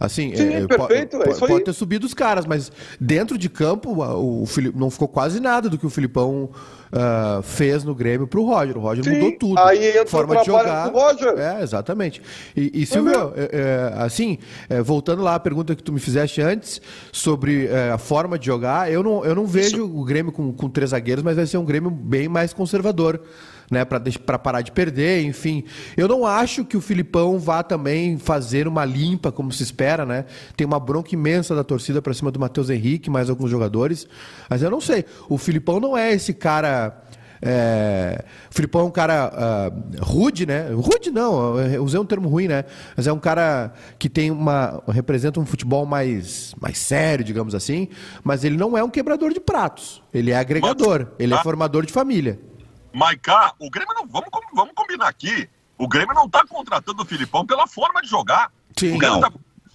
[0.00, 4.02] Assim, Sim, é, perfeito, pode, é pode ter subido os caras, mas dentro de campo
[4.02, 6.48] o, não ficou quase nada do que o Filipão
[6.90, 8.78] uh, fez no Grêmio pro Roger.
[8.78, 9.58] O Roger Sim, mudou tudo.
[9.58, 10.88] Aí entra forma de jogar.
[10.88, 11.38] Do Roger.
[11.38, 12.22] É, exatamente.
[12.56, 14.38] E, e Silvio, é, é, assim,
[14.70, 16.80] é, voltando lá à pergunta que tu me fizeste antes
[17.12, 19.98] sobre é, a forma de jogar, eu não, eu não vejo Isso.
[19.98, 23.20] o Grêmio com, com três zagueiros, mas vai ser um Grêmio bem mais conservador
[23.70, 25.64] né, para parar de perder, enfim.
[25.96, 30.24] Eu não acho que o Filipão vá também fazer uma limpa, como se espera, né?
[30.56, 34.08] Tem uma bronca imensa da torcida para cima do Matheus Henrique, mais alguns jogadores.
[34.48, 35.04] Mas eu não sei.
[35.28, 37.04] O Filipão não é esse cara.
[37.40, 38.24] É...
[38.50, 39.32] O Filipão é um cara
[39.72, 40.68] uh, rude, né?
[40.72, 42.64] Rude não, eu usei um termo ruim, né?
[42.96, 44.82] Mas é um cara que tem uma.
[44.88, 47.88] representa um futebol mais, mais sério, digamos assim.
[48.24, 50.02] Mas ele não é um quebrador de pratos.
[50.12, 52.49] Ele é agregador, ele é formador de família.
[52.92, 54.06] Maiká, o Grêmio não.
[54.06, 55.48] Vamos, vamos combinar aqui.
[55.78, 58.52] O Grêmio não está contratando o Filipão pela forma de jogar.
[58.76, 59.32] Sim, o Grêmio está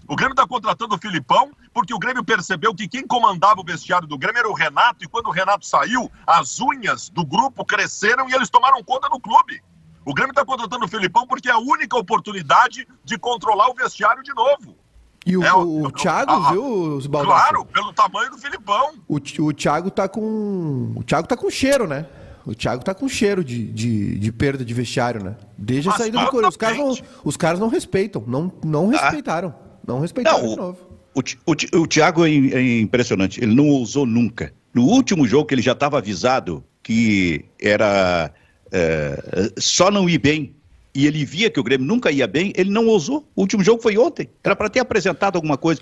[0.08, 4.08] o Grêmio tá contratando o Filipão porque o Grêmio percebeu que quem comandava o vestiário
[4.08, 8.30] do Grêmio era o Renato, e quando o Renato saiu, as unhas do grupo cresceram
[8.30, 9.62] e eles tomaram conta do clube.
[10.06, 14.22] O Grêmio está contratando o Filipão porque é a única oportunidade de controlar o vestiário
[14.22, 14.78] de novo.
[15.26, 18.94] E o, é, o, o Thiago, a, viu, Claro, pelo tamanho do Filipão.
[19.08, 20.94] O, o Thiago tá com.
[20.96, 22.06] O Thiago tá com cheiro, né?
[22.46, 25.36] O Thiago tá com cheiro de, de, de perda de vestiário, né?
[25.58, 26.54] Desde Mas a saída do Corinthians.
[26.54, 28.24] Os caras, não, os caras não respeitam.
[28.28, 29.02] Não, não ah.
[29.02, 29.56] respeitaram.
[29.86, 30.78] Não respeitaram não, de novo.
[31.16, 33.42] O, o, o Thiago é, é impressionante.
[33.42, 34.54] Ele não ousou nunca.
[34.74, 38.32] No último jogo que ele já estava avisado que era
[38.72, 40.56] é, só não ir bem
[40.94, 43.28] e ele via que o Grêmio nunca ia bem, ele não ousou.
[43.36, 44.30] O último jogo foi ontem.
[44.44, 45.82] Era para ter apresentado alguma coisa.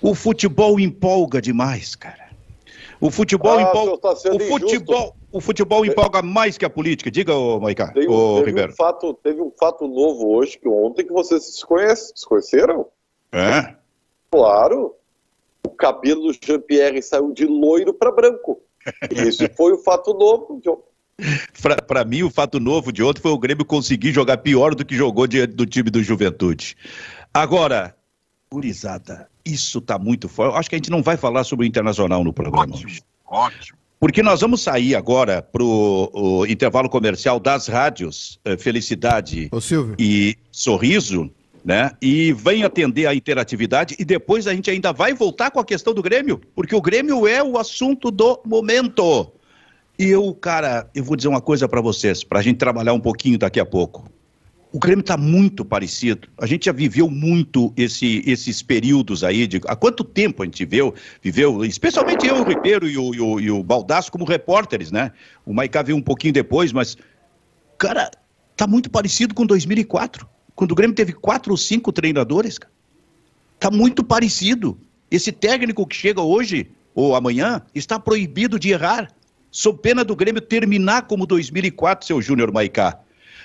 [0.00, 2.30] O futebol empolga demais, cara.
[3.00, 3.98] O futebol ah, empolga.
[3.98, 7.10] Tá o futebol, o futebol empolga mais que a política.
[7.10, 8.72] Diga, ô Maicá, teve, ô teve Ribeiro.
[8.72, 12.86] Um fato, teve um fato novo hoje, que ontem que vocês se, conhecem, se conheceram.
[13.32, 13.74] É?
[14.30, 14.94] Claro.
[15.66, 18.60] O cabelo do Jean-Pierre saiu de loiro para branco.
[19.10, 20.92] Esse foi o fato novo de ontem.
[21.86, 24.96] Para mim, o fato novo de ontem foi o Grêmio conseguir jogar pior do que
[24.96, 26.76] jogou diante do time do Juventude.
[27.32, 27.94] Agora,
[28.50, 30.58] gurizada, isso está muito forte.
[30.58, 32.92] Acho que a gente não vai falar sobre o Internacional no programa ótimo.
[33.26, 33.78] Ótimo.
[34.02, 39.48] Porque nós vamos sair agora para o intervalo comercial das rádios eh, Felicidade
[39.96, 41.30] e Sorriso,
[41.64, 41.92] né?
[42.02, 45.94] E vem atender a interatividade e depois a gente ainda vai voltar com a questão
[45.94, 49.30] do Grêmio, porque o Grêmio é o assunto do momento.
[49.96, 53.00] E eu, cara, eu vou dizer uma coisa para vocês, para a gente trabalhar um
[53.00, 54.11] pouquinho daqui a pouco
[54.72, 56.28] o Grêmio está muito parecido.
[56.38, 59.46] A gente já viveu muito esse, esses períodos aí.
[59.46, 63.20] De, há quanto tempo a gente viveu, viveu especialmente eu, o Ribeiro e o, e
[63.20, 65.12] o, e o Baldasso como repórteres, né?
[65.44, 66.96] O Maicá veio um pouquinho depois, mas,
[67.76, 68.10] cara,
[68.56, 72.58] tá muito parecido com 2004, quando o Grêmio teve quatro ou cinco treinadores.
[72.58, 72.72] Cara.
[73.60, 74.78] Tá muito parecido.
[75.10, 79.08] Esse técnico que chega hoje ou amanhã, está proibido de errar,
[79.50, 82.98] sob pena do Grêmio terminar como 2004, seu Júnior Maicá.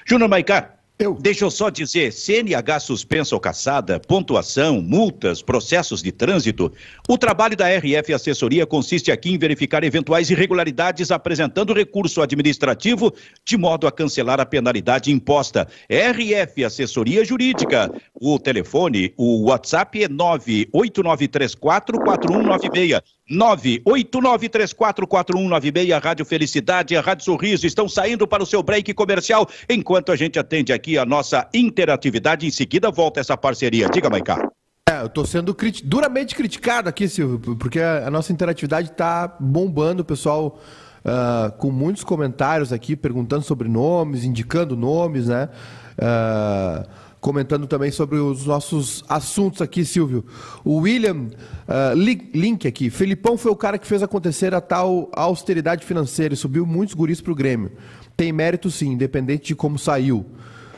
[0.06, 1.18] Júnior Maicá, eu.
[1.20, 6.72] Deixa eu só dizer, CNH suspensa ou caçada, pontuação, multas, processos de trânsito.
[7.08, 13.14] O trabalho da RF Assessoria consiste aqui em verificar eventuais irregularidades apresentando recurso administrativo
[13.46, 15.68] de modo a cancelar a penalidade imposta.
[15.90, 17.92] RF Assessoria Jurídica.
[18.14, 23.02] O telefone, o WhatsApp é 989344196.
[23.30, 30.16] 989344196, Rádio Felicidade a Rádio Sorriso estão saindo para o seu break comercial enquanto a
[30.16, 32.46] gente atende aqui a nossa interatividade.
[32.46, 33.90] Em seguida volta essa parceria.
[33.90, 34.48] Diga, Maicá.
[34.88, 35.84] É, eu tô sendo crit...
[35.84, 40.60] duramente criticado aqui, Silvio, porque a, nossa interatividade tá bombando, o pessoal
[41.04, 45.50] uh, com muitos comentários aqui, perguntando sobre nomes, indicando nomes, né?
[45.98, 46.88] Uh,
[47.20, 50.24] comentando também sobre os nossos assuntos aqui, Silvio.
[50.64, 51.28] O William
[51.68, 51.94] uh,
[52.34, 52.90] Link aqui.
[52.90, 57.20] Felipão foi o cara que fez acontecer a tal austeridade financeira e subiu muitos guris
[57.20, 57.72] para o Grêmio.
[58.16, 60.26] Tem mérito sim, independente de como saiu,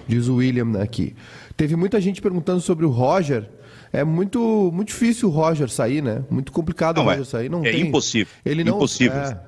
[0.09, 1.15] diz o William aqui.
[1.55, 3.47] Teve muita gente perguntando sobre o Roger.
[3.93, 6.23] É muito, muito difícil o Roger sair, né?
[6.29, 7.49] Muito complicado não, o Roger é, sair.
[7.49, 8.33] Não é tem, impossível.
[8.43, 9.17] Ele não, impossível.
[9.17, 9.39] É,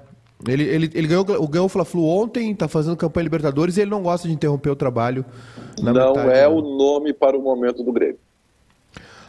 [0.48, 4.02] ele, ele, ele ganhou, ganhou o Fla-Flu ontem, está fazendo campanha Libertadores e ele não
[4.02, 5.26] gosta de interromper o trabalho.
[5.82, 6.48] não metade, é né?
[6.48, 8.20] o nome para o momento do Grêmio.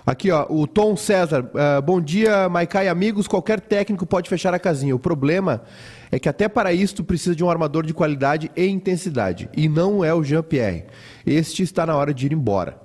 [0.04, 1.44] Aqui, ó, o Tom César.
[1.44, 3.28] Uh, bom dia, Maicai amigos.
[3.28, 4.96] Qualquer técnico pode fechar a casinha.
[4.96, 5.62] O problema
[6.10, 9.48] é que até para isso precisa de um armador de qualidade e intensidade.
[9.56, 10.86] E não é o Jean-Pierre.
[11.24, 12.76] Este está na hora de ir embora.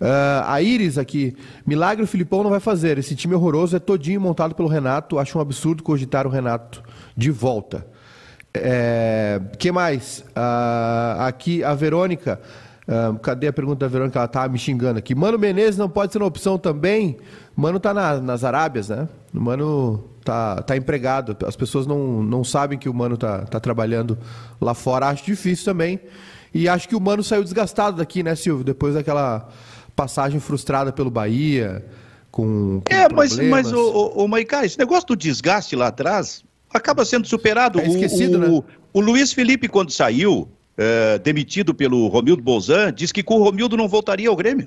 [0.00, 1.36] Uh, a Iris aqui.
[1.66, 2.96] Milagre o Filipão não vai fazer.
[2.96, 5.18] Esse time horroroso é todinho montado pelo Renato.
[5.18, 6.82] Acho um absurdo cogitar o Renato
[7.14, 7.86] de volta.
[8.54, 10.24] É, que mais?
[10.30, 12.40] Uh, aqui a Verônica.
[12.90, 14.18] Uh, cadê a pergunta da Verônica?
[14.18, 15.14] Ela tá me xingando aqui.
[15.14, 17.18] Mano Menezes não pode ser uma opção também?
[17.54, 19.08] Mano tá na, nas Arábias, né?
[19.32, 21.36] O Mano tá, tá empregado.
[21.46, 24.18] As pessoas não, não sabem que o Mano tá, tá trabalhando
[24.60, 25.06] lá fora.
[25.06, 26.00] Acho difícil também.
[26.52, 28.64] E acho que o Mano saiu desgastado daqui, né, Silvio?
[28.64, 29.48] Depois daquela
[29.94, 31.86] passagem frustrada pelo Bahia.
[32.32, 36.42] Com, com é, mas, mas o, o, o Maicá, esse negócio do desgaste lá atrás,
[36.74, 37.78] acaba sendo superado.
[37.78, 38.48] É esquecido, o, né?
[38.48, 40.48] o, o Luiz Felipe, quando saiu,
[40.80, 44.66] é, demitido pelo Romildo Bolzan, disse que com o Romildo não voltaria ao Grêmio.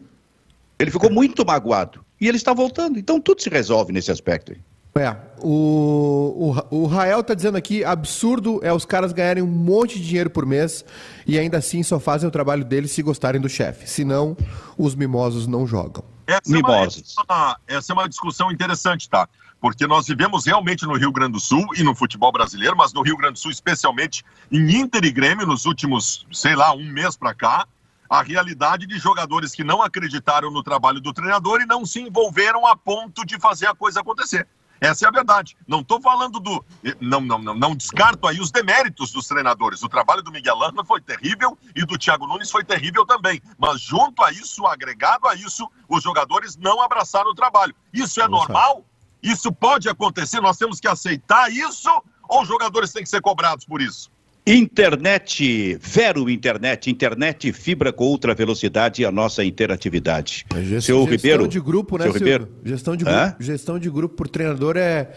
[0.77, 2.05] Ele ficou muito magoado.
[2.21, 2.99] E ele está voltando.
[2.99, 4.53] Então tudo se resolve nesse aspecto.
[4.95, 9.99] É, o, o, o Rael está dizendo aqui, absurdo é os caras ganharem um monte
[9.99, 10.85] de dinheiro por mês
[11.25, 13.89] e ainda assim só fazem o trabalho deles se gostarem do chefe.
[13.89, 14.37] Senão,
[14.77, 16.03] os mimosos não jogam.
[16.27, 17.15] Essa mimosos.
[17.17, 19.27] É uma, essa é uma discussão interessante, tá?
[19.63, 23.01] Porque nós vivemos realmente no Rio Grande do Sul e no futebol brasileiro, mas no
[23.01, 24.21] Rio Grande do Sul, especialmente
[24.51, 27.65] em Inter e Grêmio, nos últimos, sei lá, um mês para cá,
[28.09, 32.67] a realidade de jogadores que não acreditaram no trabalho do treinador e não se envolveram
[32.67, 34.45] a ponto de fazer a coisa acontecer.
[34.81, 35.55] Essa é a verdade.
[35.65, 36.61] Não estou falando do.
[36.99, 39.81] Não, não, não, não descarto aí os deméritos dos treinadores.
[39.81, 43.41] O trabalho do Miguel Landa foi terrível e do Thiago Nunes foi terrível também.
[43.57, 47.73] Mas junto a isso, agregado a isso, os jogadores não abraçaram o trabalho.
[47.93, 48.83] Isso é normal?
[49.23, 51.89] Isso pode acontecer, nós temos que aceitar isso
[52.27, 54.11] ou os jogadores têm que ser cobrados por isso?
[54.45, 60.45] Internet, Vero Internet, internet fibra com ultra velocidade e a nossa interatividade.
[60.53, 61.47] É gestão, Seu Ribeiro.
[61.47, 62.49] de grupo, né, Ribeiro?
[62.65, 65.13] Gestão de grupo, gestão de grupo por treinador é,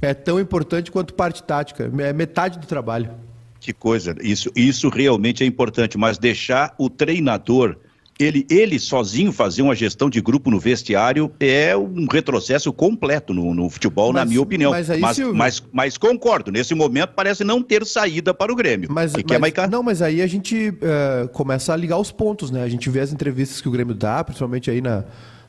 [0.00, 1.90] é tão importante quanto parte tática.
[1.98, 3.10] É metade do trabalho.
[3.58, 7.76] Que coisa, isso, isso realmente é importante, mas deixar o treinador
[8.18, 13.54] ele, ele sozinho fazer uma gestão de grupo no vestiário é um retrocesso completo no,
[13.54, 14.72] no futebol, mas, na minha opinião.
[14.72, 18.88] Mas, aí, mas, mas, mas, concordo, nesse momento parece não ter saída para o Grêmio.
[18.90, 22.10] Mas, que mas, que é Não, mas aí a gente uh, começa a ligar os
[22.10, 22.62] pontos, né?
[22.62, 25.04] A gente vê as entrevistas que o Grêmio dá, principalmente aí na,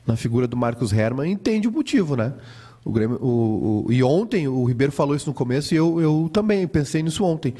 [0.06, 2.32] na figura do Marcos Herman, e entende o motivo, né?
[2.84, 6.30] O Grêmio, o, o, e ontem, o Ribeiro falou isso no começo, e eu, eu
[6.32, 7.52] também pensei nisso ontem.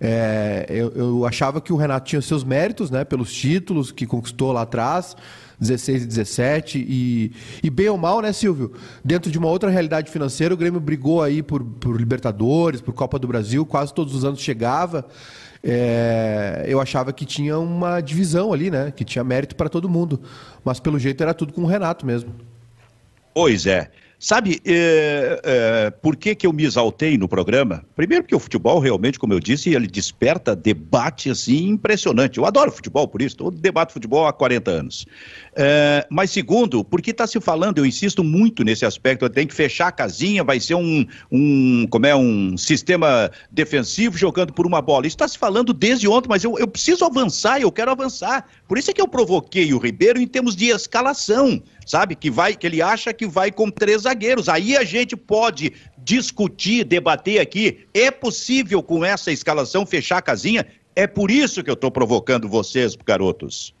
[0.00, 4.52] É, eu, eu, achava que o Renato tinha seus méritos, né, pelos títulos que conquistou
[4.52, 5.16] lá atrás,
[5.58, 7.32] 16 e 17, e,
[7.62, 8.72] e bem ou mal, né, Silvio?
[9.04, 13.18] Dentro de uma outra realidade financeira, o Grêmio brigou aí por, por Libertadores, por Copa
[13.18, 15.06] do Brasil, quase todos os anos chegava.
[15.64, 20.20] É, eu achava que tinha uma divisão ali, né, que tinha mérito para todo mundo,
[20.64, 22.32] mas pelo jeito era tudo com o Renato mesmo.
[23.32, 23.90] Pois é.
[24.18, 27.84] Sabe é, é, por que, que eu me exaltei no programa?
[27.94, 32.38] Primeiro, porque o futebol, realmente, como eu disse, ele desperta debate assim impressionante.
[32.38, 35.06] Eu adoro futebol, por isso, eu debato futebol há 40 anos.
[35.54, 39.88] É, mas segundo, porque está se falando, eu insisto muito nesse aspecto, tem que fechar
[39.88, 45.06] a casinha, vai ser um, um como é, um sistema defensivo jogando por uma bola.
[45.06, 48.46] Isso está se falando desde ontem, mas eu, eu preciso avançar, eu quero avançar.
[48.68, 52.16] Por isso é que eu provoquei o Ribeiro em termos de escalação sabe?
[52.16, 54.48] Que vai, que ele acha que vai com três zagueiros.
[54.48, 57.86] Aí a gente pode discutir, debater aqui.
[57.94, 60.66] É possível com essa escalação fechar a casinha?
[60.96, 63.72] É por isso que eu estou provocando vocês, garotos.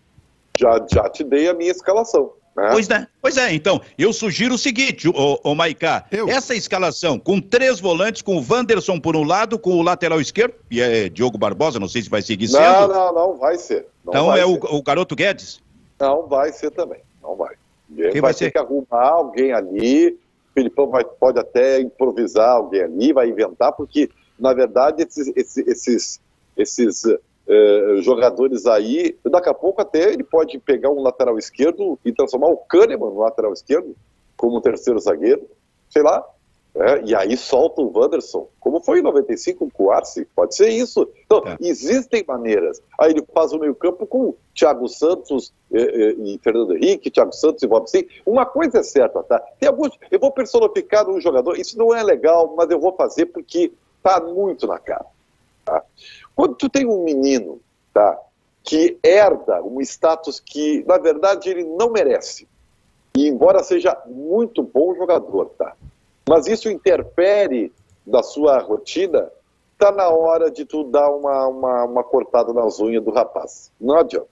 [0.58, 2.32] Já, já te dei a minha escalação.
[2.56, 2.68] Né?
[2.70, 7.38] Pois, é, pois é, então, eu sugiro o seguinte, ô, ô Maiká, essa escalação com
[7.38, 11.36] três volantes, com o Wanderson por um lado, com o lateral esquerdo, e é Diogo
[11.36, 12.62] Barbosa, não sei se vai seguir sendo.
[12.62, 13.86] Não, não, não, vai ser.
[14.02, 14.48] Não então vai é ser.
[14.48, 15.60] O, o garoto Guedes?
[16.00, 17.56] Não, vai ser também, não vai.
[17.94, 18.50] Quem, Quem vai, vai ter ser?
[18.52, 20.18] que arrumar alguém ali, o
[20.54, 26.20] Filipão vai, pode até improvisar alguém ali, vai inventar, porque, na verdade, esses, esses, esses,
[26.56, 27.02] esses
[27.48, 32.48] eh, jogadores aí, daqui a pouco até ele pode pegar um lateral esquerdo e transformar
[32.48, 33.94] o Kahneman no lateral esquerdo,
[34.36, 35.48] como terceiro zagueiro,
[35.88, 36.24] sei lá,
[36.74, 37.02] né?
[37.06, 41.08] e aí solta o Wanderson, como foi em 95 com o Arce, pode ser isso.
[41.24, 41.56] Então, É.
[41.60, 42.82] existem maneiras.
[43.00, 47.32] Aí ele faz o meio campo com Thiago Santos eh, eh, e Fernando Henrique, Thiago
[47.32, 48.04] Santos e Bob Sim.
[48.26, 49.38] Uma coisa é certa, tá?
[49.58, 53.26] Tem alguns, eu vou personificar um jogador, isso não é legal, mas eu vou fazer
[53.26, 55.06] porque tá muito na cara.
[55.64, 55.82] Tá?
[56.36, 57.60] Quando tu tem um menino,
[57.92, 58.20] tá,
[58.62, 62.46] que herda um status que, na verdade, ele não merece,
[63.16, 65.74] e embora seja muito bom jogador, tá?
[66.28, 67.72] Mas isso interfere
[68.06, 69.30] na sua rotina,
[69.78, 73.72] tá na hora de tu dar uma, uma, uma cortada nas unhas do rapaz.
[73.80, 74.28] Não adianta.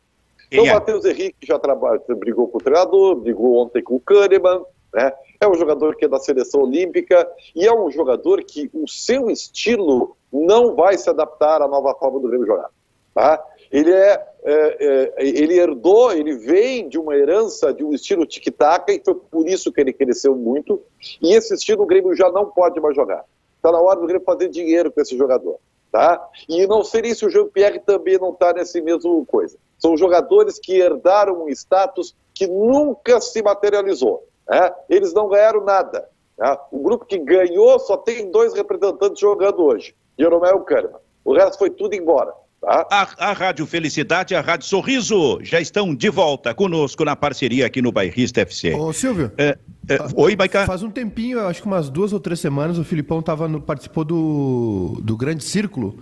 [0.52, 0.74] Então, o é?
[0.74, 4.62] Matheus Henrique já trabalha, brigou com o treinador, brigou ontem com o Kahneman,
[4.92, 5.12] né?
[5.40, 9.30] É um jogador que é da seleção olímpica e é um jogador que o seu
[9.30, 12.68] estilo não vai se adaptar à nova forma do Grêmio jogar.
[13.14, 13.40] Tá?
[13.70, 18.90] Ele é, é, é, ele herdou, ele vem de uma herança de um estilo tic-tac
[18.90, 20.82] e foi por isso que ele cresceu muito.
[21.22, 23.24] E esse estilo o Grêmio já não pode mais jogar.
[23.56, 25.58] Está na hora do Grêmio fazer dinheiro com esse jogador.
[25.92, 26.28] Tá?
[26.48, 29.56] E não seria se o Jean-Pierre também não está nesse mesmo coisa.
[29.78, 34.26] São jogadores que herdaram um status que nunca se materializou.
[34.48, 34.74] né?
[34.88, 36.08] Eles não ganharam nada.
[36.36, 36.56] né?
[36.72, 41.00] O grupo que ganhou só tem dois representantes jogando hoje, Jeromel o Kahneman.
[41.24, 42.32] O resto foi tudo embora.
[42.60, 42.86] Tá?
[42.90, 47.66] A, a Rádio Felicidade e a Rádio Sorriso já estão de volta conosco na parceria
[47.66, 48.74] aqui no Bairrista FC.
[48.74, 49.30] Ô, Silvio.
[49.36, 50.64] É, é, oi, Maiká.
[50.64, 53.60] Faz um tempinho, eu acho que umas duas ou três semanas, o Filipão tava no,
[53.60, 55.98] participou do, do Grande Círculo,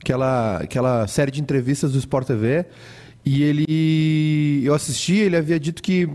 [0.00, 2.66] aquela, aquela série de entrevistas do Sport TV.
[3.24, 4.64] E ele.
[4.64, 6.08] Eu assisti, ele havia dito que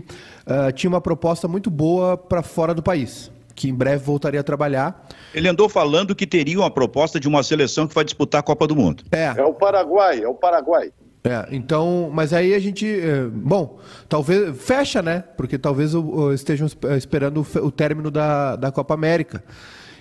[0.44, 3.30] ah, tinha uma proposta muito boa para fora do país.
[3.56, 5.08] Que em breve voltaria a trabalhar.
[5.34, 8.66] Ele andou falando que teria uma proposta de uma seleção que vai disputar a Copa
[8.68, 9.02] do Mundo.
[9.10, 10.92] É, É o Paraguai, é o Paraguai.
[11.24, 15.24] É, então, mas aí a gente, é, bom, talvez fecha, né?
[15.36, 15.90] Porque talvez
[16.34, 19.42] estejam esp- esperando o, término da, da Copa América.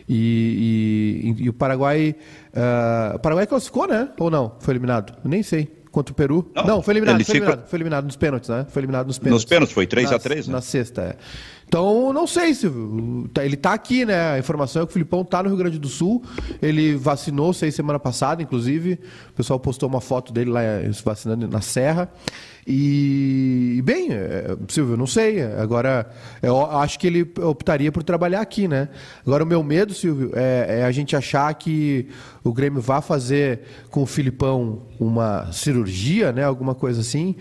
[0.07, 2.15] E, e- e o Paraguai,
[2.55, 4.09] ah, o Paraguai classificou, né?
[4.19, 4.55] Ou não?
[4.59, 5.13] Foi eliminado?
[5.23, 5.73] Eu nem sei.
[5.91, 6.51] Contra o Peru?
[6.53, 8.65] Não, Não, foi eliminado, foi ficou- eliminado, foi eliminado nos pênaltis, né?
[8.69, 9.45] Foi eliminado nos pênaltis.
[9.45, 10.53] pênaltis, foi 3 a Na- 3, né?
[10.53, 11.15] Na sexta, é.
[11.67, 13.27] Então, não sei, Silvio.
[13.33, 14.33] Tá- Ele tá aqui, né?
[14.33, 16.23] A informação é que o Filipão tá no Rio Grande do Sul.
[16.61, 18.99] Ele vacinou, sei, semana passada, inclusive.
[19.29, 22.09] O pessoal postou uma foto dele lá eh, se vacinando na Serra.
[22.67, 25.41] E, bem, é, Silvio, não sei.
[25.41, 26.09] Agora,
[26.41, 28.89] eu acho que ele optaria por trabalhar aqui, né?
[29.25, 32.07] Agora, o meu medo, Silvio, é, é a gente achar que
[32.43, 36.43] o Grêmio vá fazer com o Filipão uma cirurgia, né?
[36.43, 37.35] Alguma coisa assim.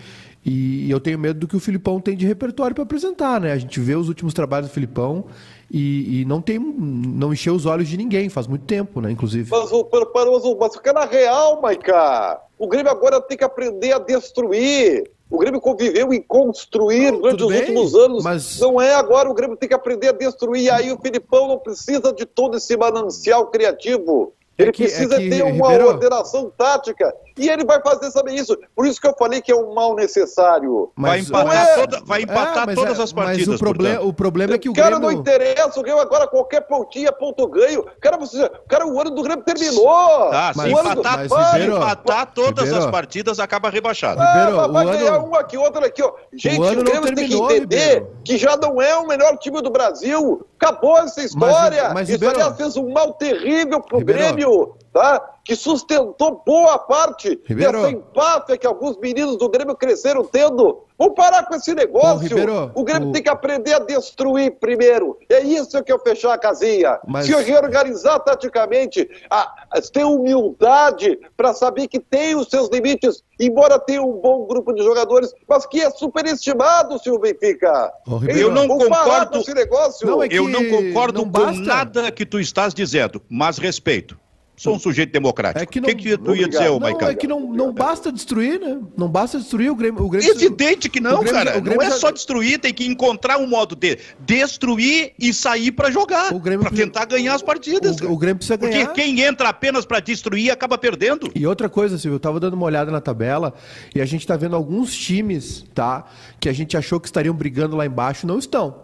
[0.45, 3.51] E eu tenho medo do que o Filipão tem de repertório para apresentar, né?
[3.51, 5.25] A gente vê os últimos trabalhos do Filipão
[5.71, 9.09] e, e não tem, não encheu os olhos de ninguém, faz muito tempo, né?
[9.11, 9.49] Inclusive.
[9.49, 12.39] Mas o Paroso, mas fica na real, Maiká.
[12.59, 15.09] O Grêmio agora tem que aprender a destruir.
[15.31, 18.23] O Grêmio conviveu em construir Não, durante os bem, últimos anos.
[18.23, 20.65] mas- Não é agora, o Grêmio tem que aprender a destruir.
[20.65, 24.31] E aí o Filipão não precisa de todo esse manancial criativo.
[24.57, 27.11] Ele É que- é precisa que, ter uma Ribeiro- ordenação tática.
[27.37, 28.57] E ele vai fazer saber isso.
[28.75, 30.91] Por isso que eu falei que é um mal necessário.
[30.97, 33.47] Vai Mas- empatar, é- toda- vai empatar mas todas é- as partidas.
[33.47, 34.07] Mas o, proble portanto.
[34.07, 35.19] o problema é que o cara não Grêmio...
[35.21, 37.85] interessa, o Grêmio agora qualquer pontinha é ponto ganho.
[37.99, 39.85] Cara, você, cara, o ano do Grêmio terminou.
[40.31, 44.21] Tá, se Mas- ano do- empatar, mas, Ribeiro- empatar todas Ribeiro- as partidas, acaba rebaixado.
[44.21, 46.13] Ah, Ribeiro, vai- vai ganhar ano- um aqui, outro aqui, ó.
[46.33, 48.11] Gente, O o não Grêmio tem que terminou, entender Ribeiro.
[48.23, 50.45] que já não é o melhor time do Brasil.
[50.59, 51.91] Acabou essa história.
[51.93, 55.21] mas, Isso, Ribeiro- aliás, fez um mal terrível pro Ribeiro- Grêmio, tá?
[55.43, 60.83] Que sustentou boa parte Ribeiro- dessa empáfia que alguns meninos do Grêmio cresceram tendo.
[60.97, 62.15] Vamos parar com esse negócio.
[62.15, 65.17] Ô, Ribeiro, o Grêmio o- tem que aprender a destruir primeiro.
[65.29, 66.97] É isso que eu fechar a casinha.
[67.05, 73.21] Mas- Se reorganizar taticamente, a, a ter humildade para saber que tem os seus limites,
[73.37, 77.91] embora tenha um bom grupo de jogadores, mas que é superestimado, se o Benfica.
[78.29, 80.07] Eu não Vamos concordo- com esse negócio.
[80.07, 84.17] Não, é que Eu não concordo não com nada que tu estás dizendo, mas respeito.
[84.57, 85.61] Sou um sujeito democrático.
[85.61, 87.05] É que o não- que, que tu ia dizer, ô Maicon?
[87.07, 88.79] é que não, não basta destruir, né?
[88.97, 90.01] Não basta destruir o Grêmio.
[90.03, 91.57] O Grêmio Evidente que não, o Grêmio- cara.
[91.57, 95.71] o Grêmio não é só destruir, tem que encontrar um modo de destruir e sair
[95.71, 97.97] pra jogar, O Grêmio Pra tentar ganhar as partidas.
[98.01, 98.93] o, o Grêmio precisa Porque ganhar.
[98.93, 101.29] quem entra apenas pra destruir acaba perdendo.
[101.35, 103.53] E outra coisa, Silvio, eu tava dando uma olhada na tabela
[103.93, 106.05] e a gente tá vendo alguns times, tá?
[106.39, 108.83] Que a gente achou que estariam brigando lá embaixo, não estão.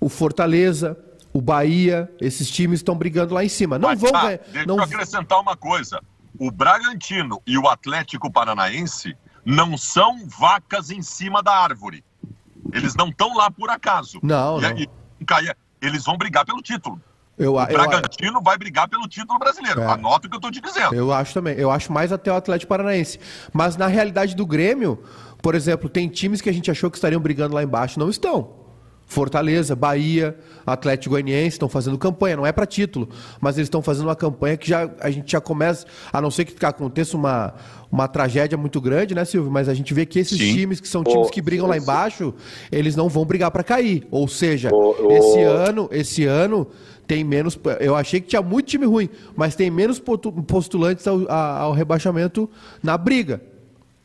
[0.00, 0.96] O Fortaleza,
[1.34, 3.76] o Bahia, esses times estão brigando lá em cima.
[3.76, 4.38] Não Mas, vão ganhar.
[4.52, 4.76] Deixa Não...
[4.76, 6.00] eu acrescentar uma coisa.
[6.38, 12.04] O Bragantino e o Atlético Paranaense não são vacas em cima da árvore.
[12.72, 14.20] Eles não estão lá por acaso.
[14.22, 14.88] Não, E aí,
[15.82, 17.00] eles vão brigar pelo título.
[17.36, 19.80] Eu, O eu, Bragantino vai brigar pelo título brasileiro.
[19.80, 19.86] É.
[19.86, 20.94] Anota o que eu estou te dizendo.
[20.94, 21.56] Eu acho também.
[21.56, 23.18] Eu acho mais até o Atlético Paranaense.
[23.52, 25.02] Mas na realidade do Grêmio,
[25.42, 28.63] por exemplo, tem times que a gente achou que estariam brigando lá embaixo, não estão.
[29.14, 30.36] Fortaleza, Bahia,
[30.66, 33.08] Atlético Goianiense estão fazendo campanha, não é para título,
[33.40, 36.44] mas eles estão fazendo uma campanha que já a gente já começa, a não ser
[36.44, 37.54] que aconteça uma,
[37.92, 39.52] uma tragédia muito grande, né, Silvio?
[39.52, 40.52] Mas a gente vê que esses Sim.
[40.52, 42.34] times que são times que brigam lá embaixo,
[42.72, 44.04] eles não vão brigar para cair.
[44.10, 45.12] Ou seja, Ô, ô.
[45.12, 46.66] esse ano, esse ano
[47.06, 47.56] tem menos.
[47.78, 52.50] Eu achei que tinha muito time ruim, mas tem menos postulantes ao, ao rebaixamento
[52.82, 53.40] na briga.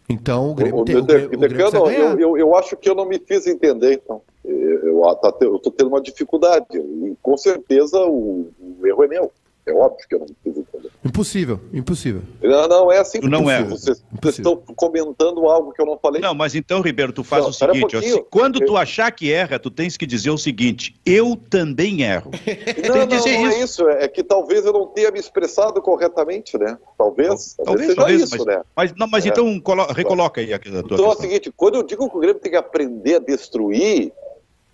[0.07, 0.97] Então o Grêmio Ô, tem.
[0.97, 4.22] O Grêmio, o Grêmio eu, eu, eu acho que eu não me fiz entender, então.
[4.50, 6.66] Eu, eu, tá tendo uma dificuldade.
[6.78, 8.50] E com certeza o,
[8.82, 9.32] o erro é meu.
[9.66, 10.66] É óbvio que eu não entender.
[11.06, 12.24] Impossível, impossível.
[12.41, 13.20] Não, não, é assim.
[13.22, 13.62] Tu não é.
[13.64, 16.20] Vocês, estão comentando algo que eu não falei.
[16.20, 19.12] Não, mas então, Ribeiro, tu faz Não, o um seguinte: se- quando tu Eu- achar
[19.12, 22.32] que erra, tu tens que dizer o seguinte: eu também erro.
[22.34, 23.64] Não, Tem que não, dizer não é isso.
[23.84, 23.89] isso.
[23.89, 26.76] É que talvez eu não tenha me expressado corretamente, né?
[26.97, 27.56] Talvez.
[27.64, 28.62] Talvez, seja talvez, isso, mas, né?
[28.76, 29.30] mas, não, mas É.
[29.30, 31.16] então colo- recoloca aí a, tua Então é o questão.
[31.22, 34.12] seguinte, quando eu digo que o Grêmio tem que aprender a destruir,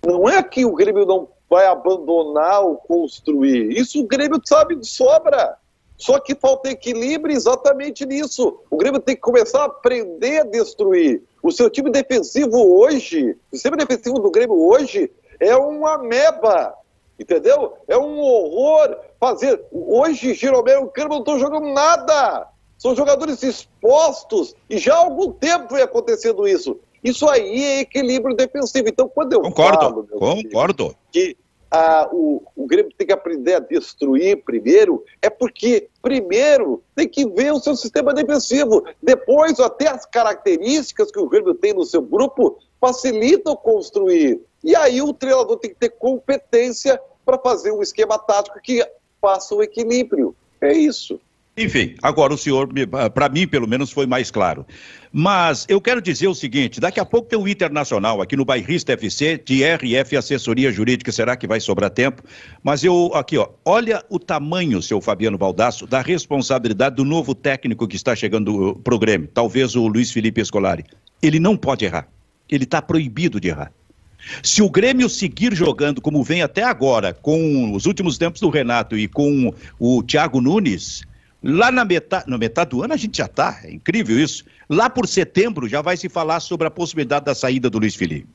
[0.05, 3.71] não é que o Grêmio não vai abandonar o construir.
[3.71, 5.57] Isso o Grêmio sabe de sobra.
[5.97, 8.59] Só que falta equilíbrio exatamente nisso.
[8.69, 11.23] O Grêmio tem que começar a aprender a destruir.
[11.41, 16.73] O seu time defensivo hoje, o sistema defensivo do Grêmio hoje é uma meba.
[17.17, 17.73] Entendeu?
[17.87, 19.63] É um horror fazer.
[19.71, 22.49] Hoje, Jeromel e o Grêmio não estão jogando nada.
[22.77, 26.77] São jogadores expostos e já há algum tempo vem acontecendo isso.
[27.05, 28.89] Isso aí é equilíbrio defensivo.
[28.89, 30.95] Então, quando eu Concordo, falo, meu filho, concordo.
[31.11, 31.37] que
[31.69, 37.27] ah, o, o Grêmio tem que aprender a destruir primeiro, é porque, primeiro, tem que
[37.27, 38.83] ver o seu sistema defensivo.
[39.03, 44.41] Depois, até as características que o Grêmio tem no seu grupo facilitam construir.
[44.63, 48.83] E aí o treinador tem que ter competência para fazer um esquema tático que
[49.21, 50.35] faça o equilíbrio.
[50.61, 51.19] É isso.
[51.57, 52.67] Enfim, agora o senhor,
[53.13, 54.65] para mim, pelo menos, foi mais claro.
[55.17, 58.91] Mas eu quero dizer o seguinte: daqui a pouco tem um internacional aqui no Bairrista
[58.91, 61.09] FC, de RF Assessoria Jurídica.
[61.09, 62.21] Será que vai sobrar tempo?
[62.61, 67.87] Mas eu, aqui, ó, olha o tamanho, seu Fabiano Baldasso, da responsabilidade do novo técnico
[67.87, 70.83] que está chegando pro Grêmio, talvez o Luiz Felipe Escolari.
[71.21, 72.09] Ele não pode errar.
[72.49, 73.71] Ele está proibido de errar.
[74.43, 78.97] Se o Grêmio seguir jogando como vem até agora, com os últimos tempos do Renato
[78.97, 81.05] e com o Thiago Nunes,
[81.45, 84.43] lá na metade, na metade do ano a gente já está, é incrível isso.
[84.67, 88.27] Lá por setembro já vai se falar sobre a possibilidade da saída do Luiz Felipe.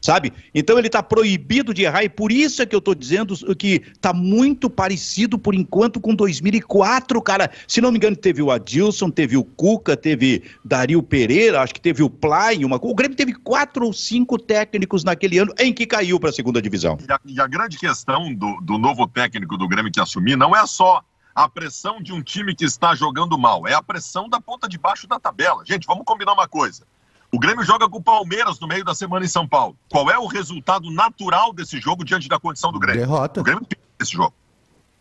[0.00, 0.32] Sabe?
[0.54, 3.82] Então ele está proibido de errar e por isso é que eu estou dizendo que
[3.92, 7.50] está muito parecido por enquanto com 2004, cara.
[7.66, 11.80] Se não me engano, teve o Adilson, teve o Cuca, teve Dario Pereira, acho que
[11.80, 12.78] teve o Play, uma...
[12.80, 16.62] o Grêmio teve quatro ou cinco técnicos naquele ano em que caiu para a segunda
[16.62, 16.96] divisão.
[17.00, 20.54] E a, e a grande questão do, do novo técnico do Grêmio que assumir não
[20.54, 21.02] é só
[21.36, 24.78] a pressão de um time que está jogando mal, é a pressão da ponta de
[24.78, 25.62] baixo da tabela.
[25.66, 26.86] Gente, vamos combinar uma coisa.
[27.30, 29.76] O Grêmio joga com o Palmeiras no meio da semana em São Paulo.
[29.90, 33.02] Qual é o resultado natural desse jogo diante da condição do Grêmio?
[33.02, 33.40] Derrota.
[33.40, 34.32] O Grêmio perde esse jogo.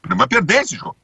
[0.03, 0.97] O Grêmio vai perder esse jogo.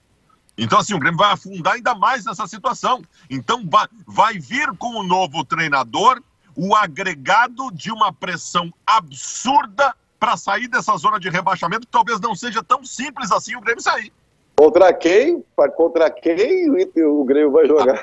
[0.57, 3.01] Então, assim, o Grêmio vai afundar ainda mais nessa situação.
[3.29, 6.21] Então, vai, vai vir com o novo treinador
[6.57, 12.35] o agregado de uma pressão absurda para sair dessa zona de rebaixamento, que talvez não
[12.35, 14.11] seja tão simples assim o Grêmio sair.
[14.55, 15.43] Contra quem?
[15.75, 16.69] Contra quem
[17.03, 17.99] o Grêmio vai jogar?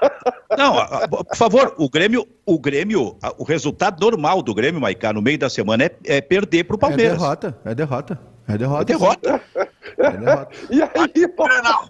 [0.58, 0.74] Não,
[1.08, 5.48] por favor, o Grêmio, o Grêmio, o resultado normal do Grêmio, Maicá, no meio da
[5.48, 7.18] semana é, é perder para o É Palmeiras.
[7.18, 8.18] derrota, é derrota.
[8.46, 8.82] É derrota.
[8.82, 9.40] É derrota.
[9.96, 10.48] É derrota.
[10.70, 11.88] E aí, pô, Grenal!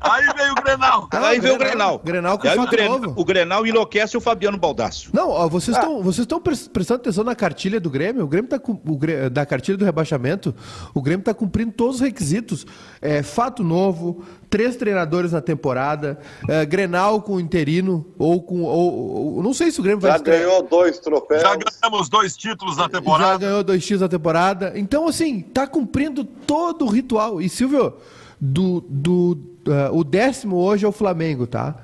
[0.00, 1.08] Aí veio o Grenal!
[1.12, 1.98] Aí vem o Grenal.
[2.02, 2.38] Grenal.
[2.38, 3.14] Com E aí o fato Grenal, novo.
[3.20, 5.10] o Grenal enlouquece o Fabiano Baldasso.
[5.12, 5.80] Não, ó, vocês Ah.
[5.80, 8.24] estão vocês estão pres- prestando atenção na cartilha do Grêmio?
[8.24, 10.54] O Grêmio tá com o da cartilha do rebaixamento.
[10.94, 12.66] O Grêmio está cumprindo todos os requisitos.
[13.02, 19.42] É, fato novo, três treinadores na temporada, é, Grenal com interino ou com ou, ou-
[19.42, 21.42] não sei se o Grêmio vai já estrear- ganhou dois troféus.
[21.42, 23.38] Já ganhamos dois títulos na já temporada.
[23.38, 24.72] ganhou 2x na temporada.
[24.76, 27.40] Então, assim, tá cumprindo todo o ritual.
[27.42, 27.94] E, Silvio,
[28.40, 31.76] do, do uh, o décimo hoje é o Flamengo, tá?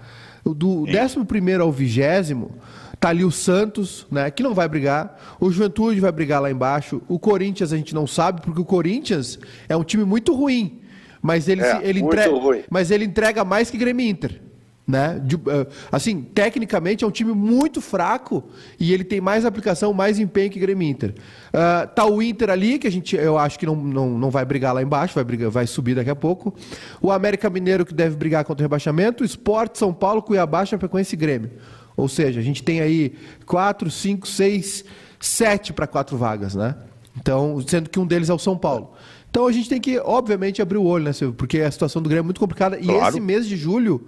[0.45, 0.93] Do Sim.
[0.93, 2.53] décimo primeiro ao vigésimo,
[3.01, 4.31] tá ali o Santos, né?
[4.31, 5.37] Que não vai brigar.
[5.41, 7.03] O Juventude vai brigar lá embaixo.
[7.09, 9.39] O Corinthians a gente não sabe, porque o Corinthians
[9.69, 10.81] é um time muito ruim.
[11.21, 12.33] Mas ele, é, ele, entrega,
[12.71, 14.41] mas ele entrega mais que Grêmio Inter.
[14.87, 15.21] Né?
[15.21, 18.45] De, uh, assim, tecnicamente é um time muito fraco
[18.79, 21.13] e ele tem mais aplicação, mais empenho que o Grêmio Inter.
[21.49, 24.45] Uh, tá o Inter ali, que a gente, eu acho que não, não, não vai
[24.45, 26.55] brigar lá embaixo, vai, brigar, vai subir daqui a pouco.
[27.03, 29.25] O América Mineiro, que deve brigar contra o rebaixamento.
[29.25, 31.51] O Sport, São Paulo, Cuiabá, Chapecoense e Grêmio.
[31.97, 33.15] Ou seja, a gente tem aí
[33.45, 34.85] quatro, cinco, seis,
[35.19, 36.77] sete para quatro vagas, né?
[37.17, 38.93] Então, sendo que um deles é o São Paulo.
[39.31, 41.35] Então a gente tem que, obviamente, abrir o olho, né, Silvio?
[41.35, 42.79] Porque a situação do Grêmio é muito complicada.
[42.79, 43.09] E claro.
[43.09, 44.07] esse mês de julho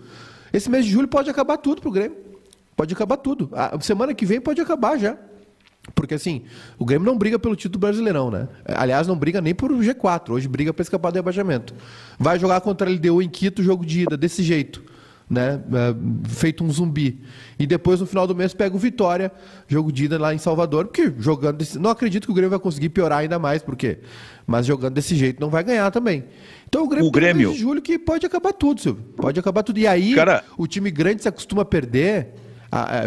[0.52, 2.16] esse mês de julho pode acabar tudo pro Grêmio.
[2.76, 3.50] Pode acabar tudo.
[3.52, 5.16] A semana que vem pode acabar já.
[5.94, 6.42] Porque assim,
[6.78, 8.48] o Grêmio não briga pelo título brasileirão, né?
[8.64, 10.30] Aliás, não briga nem por G4.
[10.30, 11.74] Hoje briga para escapar do rebaixamento.
[12.18, 14.82] Vai jogar contra a LDU em Quito, jogo de ida, desse jeito.
[15.28, 15.60] Né?
[15.72, 17.20] É, feito um zumbi.
[17.58, 19.30] E depois, no final do mês, pega o Vitória,
[19.66, 20.86] jogo de ida lá em Salvador.
[20.86, 21.58] Porque jogando.
[21.58, 21.78] Desse...
[21.78, 23.98] Não acredito que o Grêmio vai conseguir piorar ainda mais, porque.
[24.46, 26.24] Mas jogando desse jeito não vai ganhar também.
[26.68, 27.52] Então o Grêmio, o Grêmio...
[27.52, 29.02] de julho que pode acabar tudo, Silvio.
[29.16, 29.78] Pode acabar tudo.
[29.78, 30.44] E aí Cara...
[30.56, 32.34] o time grande se acostuma a perder.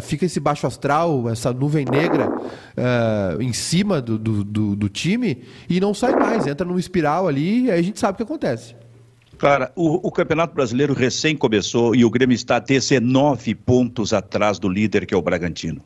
[0.01, 5.43] fica esse baixo astral, essa nuvem negra uh, em cima do, do, do, do, time
[5.70, 8.24] e não sai mais, entra numa espiral ali e aí a gente sabe o que
[8.24, 8.76] acontece.
[9.38, 14.70] Cara, o, o, Campeonato Brasileiro recém começou e o Grêmio está 19 pontos atrás do
[14.70, 15.82] líder, que é o Bragantino.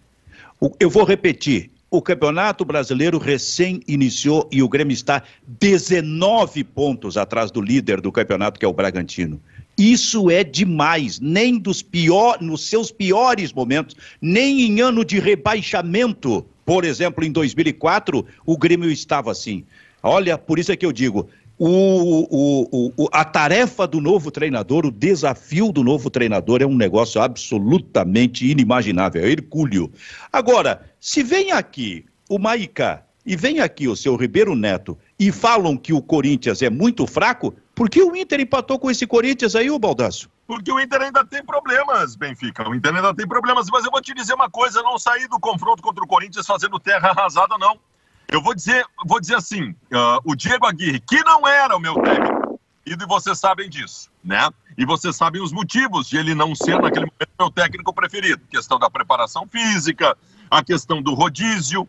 [0.60, 7.16] O, eu vou repetir: o Campeonato Brasileiro recém iniciou e o Grêmio está 19 pontos
[7.16, 9.40] atrás do líder do campeonato, que é o Bragantino.
[9.78, 16.46] Isso é demais, nem dos pior, nos seus piores momentos, nem em ano de rebaixamento,
[16.66, 19.64] por exemplo, em 2004, o Grêmio estava assim.
[20.02, 24.86] Olha, por isso é que eu digo, o, o, o, a tarefa do novo treinador,
[24.86, 29.92] o desafio do novo treinador é um negócio absolutamente inimaginável, é hercúleo.
[30.32, 35.78] Agora, se vem aqui o Maicá e vem aqui o seu Ribeiro Neto e falam
[35.78, 39.70] que o Corinthians é muito fraco, por que o Inter empatou com esse Corinthians aí,
[39.70, 40.30] ô Baldaço?
[40.46, 42.68] Porque o Inter ainda tem problemas, Benfica.
[42.70, 45.40] O Inter ainda tem problemas, mas eu vou te dizer uma coisa: não saí do
[45.40, 47.80] confronto contra o Corinthians fazendo terra arrasada, não.
[48.28, 51.96] Eu vou dizer, vou dizer assim, uh, o Diego Aguirre, que não era o meu
[52.02, 54.48] técnico, e vocês sabem disso, né?
[54.78, 58.42] E vocês sabem os motivos de ele não ser, naquele momento, meu técnico preferido.
[58.50, 60.16] Questão da preparação física,
[60.52, 61.88] a questão do rodízio.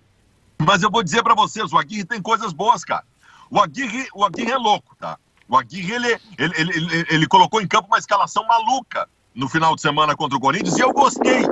[0.58, 3.04] Mas eu vou dizer para vocês, o Aguirre tem coisas boas, cara.
[3.50, 5.18] O Aguirre, o Aguirre é louco, tá?
[5.48, 9.82] O Aguirre, ele, ele, ele, ele, colocou em campo uma escalação maluca no final de
[9.82, 11.42] semana contra o Corinthians e eu gostei,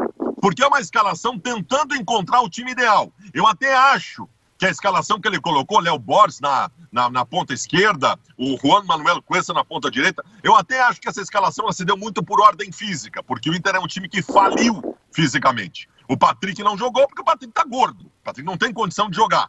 [0.40, 3.12] porque é uma escalação tentando encontrar o time ideal.
[3.32, 4.28] Eu até acho
[4.58, 8.84] que a escalação que ele colocou, Léo Borges na, na, na, ponta esquerda, o Juan
[8.84, 12.40] Manuel Cuesta na ponta direita, eu até acho que essa escalação se deu muito por
[12.40, 15.88] ordem física, porque o Inter é um time que faliu fisicamente.
[16.08, 18.04] O Patrick não jogou porque o Patrick tá gordo.
[18.04, 19.46] O Patrick não tem condição de jogar.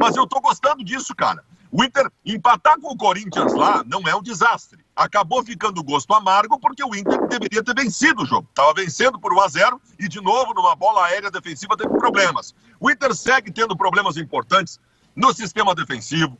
[0.00, 1.42] Mas eu tô gostando disso, cara.
[1.70, 4.85] O Inter empatar com o Corinthians lá não é um desastre.
[4.96, 8.46] Acabou ficando gosto amargo porque o Inter deveria ter vencido o jogo.
[8.48, 12.54] Estava vencendo por 1 a 0 e de novo numa bola aérea defensiva teve problemas.
[12.80, 14.80] O Inter segue tendo problemas importantes
[15.14, 16.38] no sistema defensivo,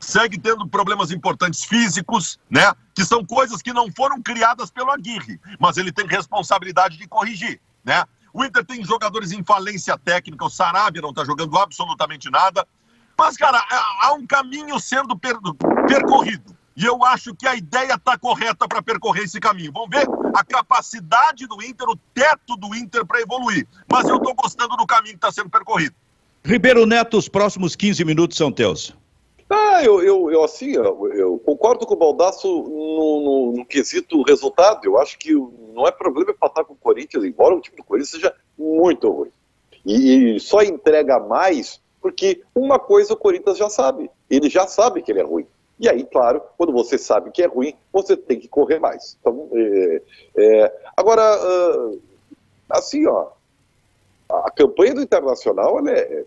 [0.00, 2.72] segue tendo problemas importantes físicos, né?
[2.92, 7.60] Que são coisas que não foram criadas pelo Aguirre, mas ele tem responsabilidade de corrigir,
[7.84, 8.04] né?
[8.32, 12.66] O Inter tem jogadores em falência técnica, o Sarabia não está jogando absolutamente nada.
[13.16, 13.62] Mas, cara,
[14.00, 15.38] há um caminho sendo per
[15.86, 16.56] percorrido.
[16.76, 19.72] E eu acho que a ideia está correta para percorrer esse caminho.
[19.72, 23.66] Vamos ver a capacidade do Inter, o teto do Inter para evoluir.
[23.90, 25.94] Mas eu estou gostando do caminho que está sendo percorrido.
[26.44, 28.94] Ribeiro Neto, os próximos 15 minutos são teus.
[29.48, 34.22] Ah, eu, eu, eu assim, eu, eu, concordo com o Baldasso no, no, no, quesito
[34.22, 34.80] resultado.
[34.84, 38.10] Eu acho que não é problema empatar com o Corinthians, embora o time do Corinthians
[38.10, 39.30] seja muito ruim.
[39.84, 44.10] E, e só entrega mais porque uma coisa o Corinthians já sabe.
[44.28, 45.46] Ele já sabe que ele é ruim.
[45.82, 49.18] E aí, claro, quando você sabe que é ruim, você tem que correr mais.
[49.20, 50.02] Então, é,
[50.36, 52.00] é, agora, uh,
[52.70, 53.30] assim, ó,
[54.30, 56.24] a campanha do Internacional é,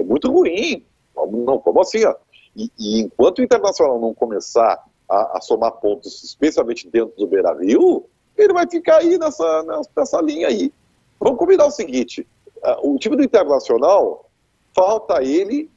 [0.00, 0.84] é, muito ruim.
[1.14, 2.16] Como, não, como assim, ó?
[2.56, 8.04] E, e, enquanto o Internacional não começar a, a somar pontos, especialmente dentro do Beira-Rio,
[8.36, 9.64] ele vai ficar aí nessa,
[9.96, 10.72] nessa linha aí.
[11.20, 12.26] Vamos combinar o seguinte,
[12.64, 14.28] uh, o time do Internacional
[14.74, 15.70] falta ele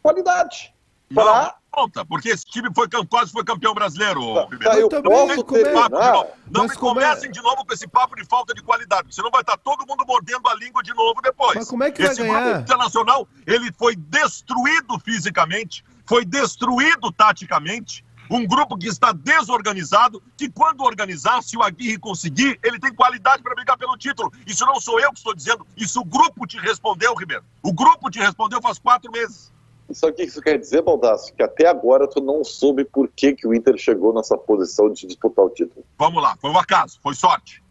[0.00, 0.72] qualidade.
[1.12, 1.56] Pra...
[1.74, 5.90] Falta, porque esse time foi, quase foi campeão brasileiro, tá, Tá, eu posso treinar,
[6.48, 7.32] não, me comecem é...
[7.32, 10.46] de novo com esse papo de falta de qualidade, senão vai estar todo mundo mordendo
[10.48, 11.56] a língua de novo depois.
[11.56, 12.60] Mas como é que esse vai ganhar?
[12.60, 20.82] internacional, ele foi destruído fisicamente, foi destruído taticamente, Um grupo que está desorganizado, que quando
[20.82, 24.32] organizar, se o Aguirre conseguir, ele tem qualidade para brigar pelo título.
[24.46, 27.44] Isso não sou eu que estou dizendo, isso o grupo te respondeu, Ribeiro.
[27.62, 29.52] O grupo te respondeu faz quatro meses.
[29.94, 33.46] Isso aqui isso quer dizer, Baldasso, que até agora tu não soube por que, que
[33.46, 35.86] o Inter chegou nessa posição de disputar o título.
[35.96, 37.62] Vamos lá, foi um acaso, foi sorte.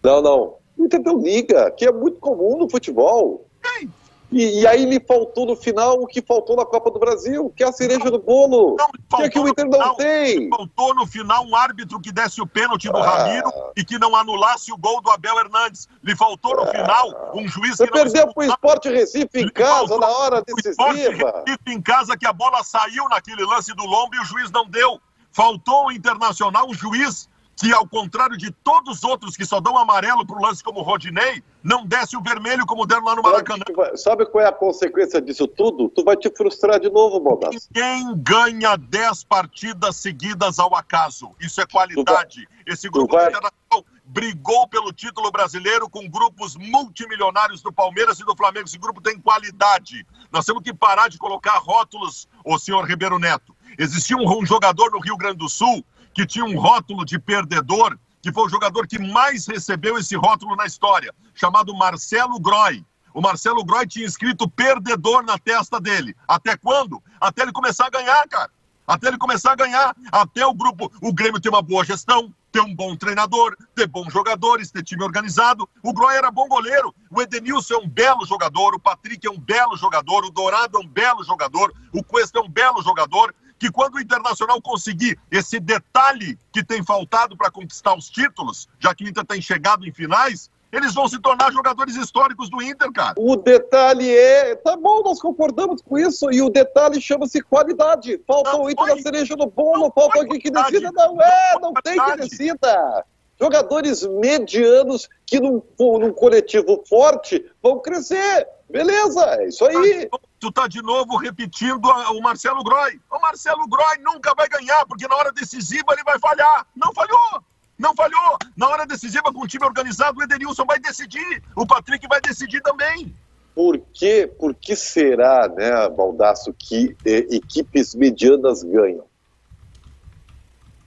[0.00, 0.54] Não, não.
[0.78, 3.44] O Inter deu liga, que é muito comum no futebol.
[3.80, 3.88] Ei,
[4.34, 7.62] E, e aí lhe faltou no final o que faltou na Copa do Brasil, que
[7.62, 8.74] é a cereja do bolo.
[8.76, 9.94] Não, que é que o Inter não final.
[9.94, 10.48] tem.
[10.50, 13.18] Faltou no final um árbitro que desse o pênalti do Ah.
[13.18, 15.88] Ramiro e que não anulasse o gol do Abel Hernandes.
[16.02, 19.50] Lhe faltou no final um juiz Você que não perdeu pro Esporte Recife em Lhe
[19.52, 21.42] casa na hora o Sport decisiva.
[21.46, 24.68] Recife em casa que a bola saiu naquele lance do lombo e o juiz não
[24.68, 25.00] deu.
[25.30, 27.28] Faltou o Internacional um juiz
[27.64, 30.82] que, ao contrário de todos os outros que só dão amarelo pro lance como o
[30.82, 33.64] Rodinei, não desse o vermelho como deram lá no Sabe, Maracanã.
[33.74, 35.88] vai- sabe qual é a consequência disso tudo?
[35.88, 37.66] Tu vai te frustrar de novo, Baldasso.
[37.74, 41.30] Ninguém ganha 10 partidas seguidas ao acaso.
[41.40, 42.46] Isso é qualidade.
[42.66, 48.36] Esse grupo vai- internacional brigou pelo título brasileiro com grupos multimilionários do Palmeiras e do
[48.36, 48.66] Flamengo.
[48.66, 50.06] Esse grupo tem qualidade.
[50.30, 53.56] Nós temos que parar de colocar rótulos, ô senhor Ribeiro Neto.
[53.78, 55.84] Existia um, um jogador no Rio Grande do Sul
[56.14, 60.56] que tinha um rótulo de perdedor, que foi o jogador que mais recebeu esse rótulo
[60.56, 62.84] na história, chamado Marcelo Groy.
[63.12, 66.16] O Marcelo Groy tinha escrito perdedor na testa dele.
[66.26, 67.02] Até quando?
[67.20, 68.50] Até ele começar a ganhar, cara.
[68.86, 69.94] Até ele começar a ganhar.
[70.10, 74.12] Até o grupo, o Grêmio ter uma boa gestão, ter um bom treinador, ter bons
[74.12, 75.68] jogadores, ter time organizado.
[75.82, 76.94] O Groy era bom goleiro.
[77.10, 78.74] O Edenilson é um belo jogador.
[78.74, 80.24] O Patrick é um belo jogador.
[80.24, 81.72] O Dourado é um belo jogador.
[81.92, 83.34] O Cuesta é um belo jogador.
[83.64, 88.94] Que quando o Internacional conseguir esse detalhe que tem faltado para conquistar os títulos, já
[88.94, 92.92] que o Inter tem chegado em finais, eles vão se tornar jogadores históricos do Inter,
[92.92, 93.14] cara.
[93.16, 94.54] O detalhe é.
[94.56, 96.30] Tá bom, nós concordamos com isso.
[96.30, 98.20] E o detalhe chama-se qualidade.
[98.26, 100.92] Falta Não o Inter foi- na cereja do bolo, não falta alguém que decida.
[100.92, 103.06] Não é, Não não tem que decida.
[103.40, 108.46] Jogadores medianos que num, num coletivo forte vão crescer.
[108.68, 110.08] Beleza, é isso aí.
[110.44, 113.00] Tu tá de novo repetindo a- o Marcelo Groy.
[113.10, 116.66] O Marcelo Groy nunca vai ganhar, porque na hora decisiva ele vai falhar.
[116.76, 117.42] Não falhou!
[117.78, 118.36] Não falhou!
[118.54, 121.42] Na hora decisiva, com o time organizado, o Edenilson vai decidir.
[121.56, 123.16] O Patrick vai decidir também.
[123.54, 129.08] Por que, por que será, né, Baldasso, que eh, equipes medianas ganham?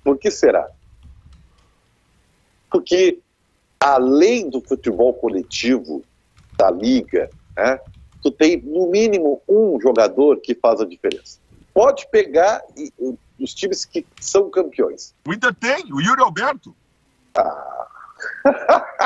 [0.04, 0.70] Por que será?
[2.70, 3.24] Porque,
[3.80, 6.06] além do futebol coletivo,
[6.60, 7.80] da liga, né,
[8.22, 11.40] tu tem, no mínimo, um jogador que faz a diferença.
[11.74, 15.14] Pode pegar e- e- os times que são campeões.
[15.28, 16.76] O Inter tem, o Yuri Alberto.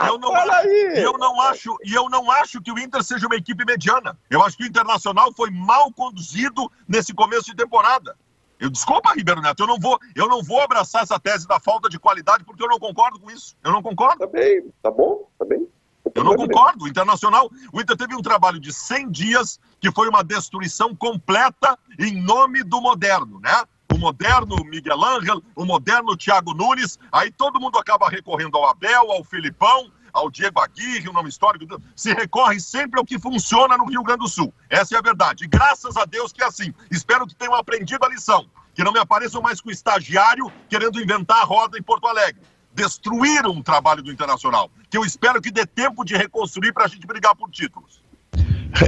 [0.08, 0.32] Eu não,
[0.66, 4.18] e eu não acho, e eu não acho que o Inter seja uma equipe mediana.
[4.30, 8.16] Eu acho que o Internacional foi mal conduzido nesse começo de temporada.
[8.58, 11.90] Eu desculpa, Ribeiro Neto, eu não vou, eu não vou abraçar essa tese da falta
[11.90, 13.56] de qualidade porque eu não concordo com isso.
[13.64, 14.20] Eu não concordo.
[14.20, 15.68] Tá bem, tá bom, tá bem.
[16.16, 16.86] Eu não concordo.
[16.86, 21.78] O Internacional, o Inter teve um trabalho de 100 dias que foi uma destruição completa
[21.98, 23.64] em nome do moderno, né?
[23.94, 29.12] O moderno Miguel Ángel, o moderno Thiago Nunes, aí todo mundo acaba recorrendo ao Abel,
[29.12, 33.86] ao Filipão, ao Diego Aguirre, o nome histórico, se recorre sempre ao que funciona no
[33.86, 34.54] Rio Grande do Sul.
[34.70, 35.46] Essa é a verdade.
[35.46, 36.74] E graças a Deus que é assim.
[36.90, 38.50] Espero que tenham aprendido a lição.
[38.74, 42.42] Que não me apareçam mais com estagiário querendo inventar a roda em Porto Alegre.
[42.74, 44.72] Destruíram o trabalho do Internacional.
[44.90, 48.02] Que eu espero que dê tempo de reconstruir para a gente brigar por títulos.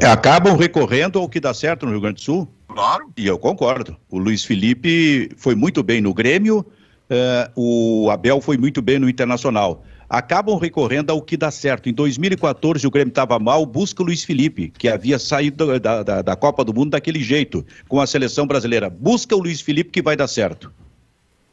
[0.09, 2.47] Acabam recorrendo ao que dá certo no Rio Grande do Sul.
[2.67, 3.11] Claro.
[3.17, 3.95] E eu concordo.
[4.09, 6.65] O Luiz Felipe foi muito bem no Grêmio,
[7.09, 9.83] eh, o Abel foi muito bem no Internacional.
[10.09, 11.89] Acabam recorrendo ao que dá certo.
[11.89, 16.21] Em 2014, o Grêmio estava mal, busca o Luiz Felipe, que havia saído da, da,
[16.21, 18.89] da Copa do Mundo daquele jeito, com a seleção brasileira.
[18.89, 20.71] Busca o Luiz Felipe que vai dar certo.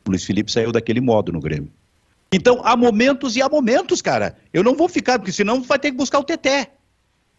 [0.06, 1.70] O Luiz Felipe saiu daquele modo no Grêmio.
[2.32, 4.36] Então, há momentos e há momentos, cara.
[4.52, 6.70] Eu não vou ficar, porque senão vai ter que buscar o Teté.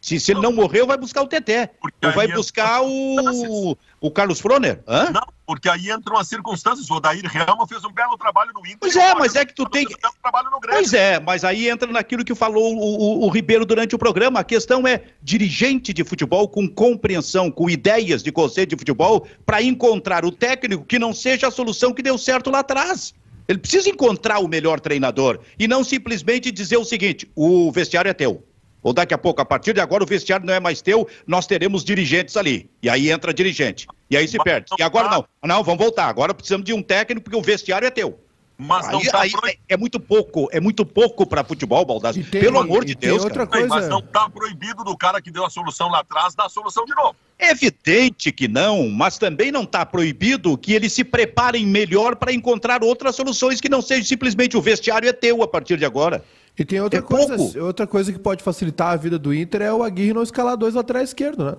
[0.02, 1.68] Se, se ele não morreu, vai buscar o Teté.
[1.80, 4.82] Porque Ou vai buscar o, o Carlos Froner.
[4.88, 5.12] Hã?
[5.12, 6.89] Não, porque aí entram as circunstâncias.
[6.89, 8.80] O Odair Helma fez um belo trabalho no Inter.
[8.80, 10.80] Pois é, mas é que tu tem Um trabalho no Grêmio.
[10.82, 14.39] Pois é, mas aí entra naquilo que falou o, o- o Ribeiro durante o programa.
[14.39, 19.62] A questão é dirigente de futebol com compreensão, com ideias de conceito de futebol, para
[19.62, 23.14] encontrar o técnico que não seja a solução que deu certo lá atrás.
[23.48, 28.14] Ele precisa encontrar o melhor treinador e não simplesmente dizer o seguinte: o vestiário é
[28.14, 28.46] teu.
[28.84, 31.46] Ou daqui a pouco, a partir de agora, o vestiário não é mais teu, nós
[31.46, 32.70] teremos dirigentes ali.
[32.82, 33.88] E aí entra dirigente.
[34.10, 34.72] E aí se perde.
[34.78, 35.26] E agora não.
[35.44, 36.08] Não, vamos voltar.
[36.08, 38.20] Agora precisamos de um técnico porque o vestiário é teu.
[38.64, 39.57] Mas não tá aí, proib...
[39.68, 42.24] é muito pouco, é muito pouco para futebol, Baldassi.
[42.24, 43.24] Pelo amor de Deus.
[43.24, 43.68] Outra coisa...
[43.68, 46.86] Mas não tá proibido do cara que deu a solução lá atrás dar a solução
[46.86, 47.16] de novo.
[47.39, 52.32] É evidente que não, mas também não está proibido que eles se preparem melhor para
[52.32, 56.24] encontrar outras soluções que não seja simplesmente o vestiário é teu a partir de agora.
[56.55, 57.59] E tem outra, é coisa, pouco.
[57.59, 60.76] outra coisa que pode facilitar a vida do Inter é o Aguirre não escalar dois
[60.76, 61.55] laterais esquerdo, né?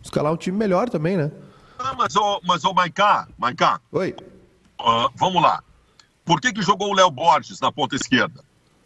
[0.00, 1.32] Escalar um time melhor também, né?
[1.80, 3.80] Ah, mas o mas, ô Maicá, Maicá.
[3.90, 4.14] Oi.
[4.80, 5.60] Uh, vamos lá.
[6.24, 8.42] Por que, que jogou o Léo Borges na ponta esquerda?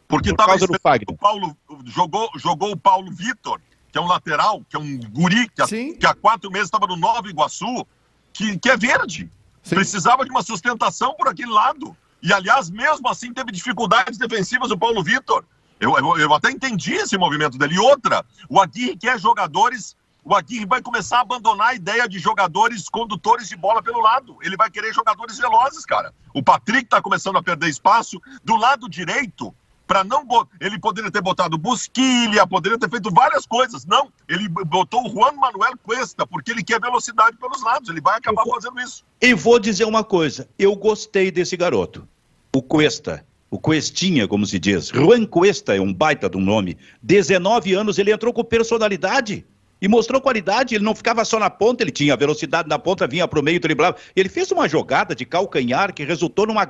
[0.09, 3.61] Porque estava o Paulo jogou, jogou o Paulo Vitor,
[3.93, 6.97] que é um lateral, que é um guri, que, que há quatro meses estava no
[6.97, 7.87] Nova Iguaçu,
[8.33, 9.31] que, que é verde.
[9.63, 9.75] Sim.
[9.75, 11.95] Precisava de uma sustentação por aquele lado.
[12.23, 15.45] E, aliás, mesmo assim, teve dificuldades defensivas o Paulo Vitor.
[15.79, 17.75] Eu, eu, eu, até entendi esse movimento dele.
[17.75, 19.97] E outra, o Aguirre quer jogadores.
[20.25, 24.37] O Aguirre vai começar a abandonar a ideia de jogadores condutores de bola pelo lado.
[24.43, 26.13] Ele vai querer jogadores velozes, cara.
[26.35, 28.21] O Patrick está começando a perder espaço.
[28.45, 29.55] Do lado direito,
[29.89, 30.27] para não
[30.61, 33.87] ele poderia ter botado Busquilha, poderia ter feito várias coisas.
[33.87, 38.19] Não, ele botou o Juan Manuel Cuesta, porque ele quer velocidade pelos lados, ele vai
[38.19, 39.03] acabar vou, fazendo isso.
[39.23, 42.07] E vou dizer uma coisa, eu gostei desse garoto,
[42.55, 43.27] o Cuesta.
[43.51, 44.89] O Cuestinha, como se diz.
[44.89, 46.77] Juan Cuesta é um baita de um nome.
[47.03, 49.47] 19 anos, ele entrou com personalidade
[49.81, 50.75] e mostrou qualidade.
[50.75, 53.61] Ele não ficava só na ponta, ele tinha velocidade na ponta, vinha para o meio,
[53.61, 53.97] driblava.
[54.15, 56.69] Ele fez uma jogada de calcanhar que resultou numa,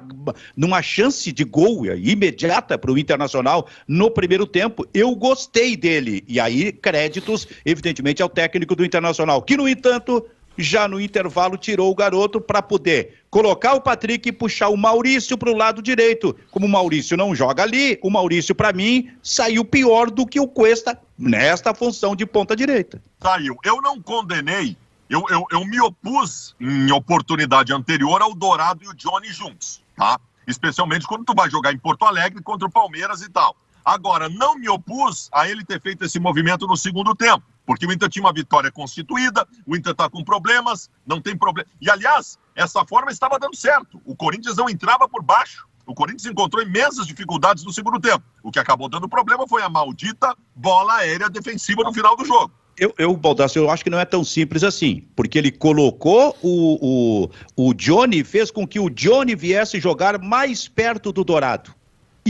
[0.57, 4.87] numa chance de gol imediata para o Internacional no primeiro tempo.
[4.93, 6.25] Eu gostei dele.
[6.29, 10.25] E aí, créditos, evidentemente, ao técnico do Internacional, que, no entanto,
[10.59, 15.39] já no intervalo tirou o garoto para poder colocar o Patrick e puxar o Maurício
[15.39, 16.37] para o lado direito.
[16.51, 20.49] Como o Maurício não joga ali, o Maurício, para mim, saiu pior do que o
[20.49, 23.01] Cuesta nesta função de ponta direita.
[23.23, 23.57] Saiu.
[23.65, 24.77] Eu não condenei,
[25.09, 30.19] eu, eu, eu me opus em oportunidade anterior ao Dourado e o Johnny juntos, tá?
[30.47, 33.55] Especialmente quando tu vai jogar em Porto Alegre contra o Palmeiras e tal.
[33.85, 37.93] Agora, não me opus a ele ter feito esse movimento no segundo tempo porque o
[37.93, 41.69] Inter tinha uma vitória constituída, o Inter está com problemas, não tem problema.
[41.79, 44.01] E, aliás, essa forma estava dando certo.
[44.07, 45.69] O Corinthians não entrava por baixo.
[45.87, 48.25] O Corinthians encontrou imensas dificuldades no segundo tempo.
[48.43, 52.51] O que acabou dando problema foi a maldita bola aérea defensiva no final do jogo.
[52.79, 57.29] Eu, eu Baldassio, eu acho que não é tão simples assim, porque ele colocou o,
[57.55, 61.75] o, o Johnny, fez com que o Johnny viesse jogar mais perto do Dourado.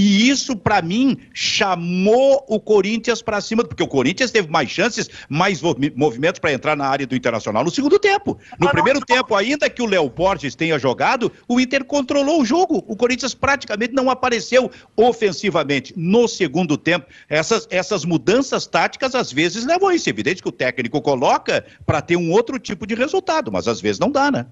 [0.01, 5.11] E isso, para mim, chamou o Corinthians para cima, porque o Corinthians teve mais chances,
[5.29, 8.39] mais movimentos para entrar na área do Internacional no segundo tempo.
[8.61, 12.85] No primeiro tempo, ainda que o Léo Borges tenha jogado, o Inter controlou o jogo.
[12.87, 15.93] O Corinthians praticamente não apareceu ofensivamente.
[15.97, 20.09] No segundo tempo, essas, essas mudanças táticas às vezes levam a isso.
[20.09, 23.81] É evidente que o técnico coloca para ter um outro tipo de resultado, mas às
[23.81, 24.47] vezes não dá, né?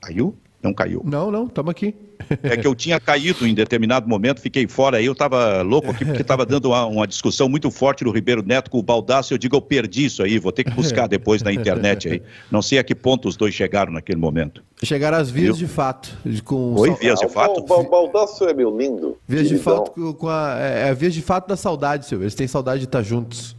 [0.00, 0.34] Caiu?
[0.64, 1.02] Não caiu.
[1.04, 1.94] Não, não, estamos aqui.
[2.42, 6.06] É que eu tinha caído em determinado momento, fiquei fora aí, eu estava louco aqui
[6.06, 9.38] porque estava dando uma, uma, discussão muito forte no Ribeiro Neto com o Baldaço, eu
[9.38, 12.22] digo, eu perdi isso aí, vou ter que buscar depois na internet aí.
[12.50, 14.64] Não sei a que ponto os dois chegaram naquele momento.
[14.82, 16.16] Chegaram às vias de fato.
[16.44, 17.60] Com Oi, vias de fato?
[17.60, 19.18] O, Baldaço é meu lindo.
[19.28, 22.48] Vias de fato com a, é, é vias de fato da saudade, Silvio, eles têm
[22.48, 23.54] saudade de estar juntos.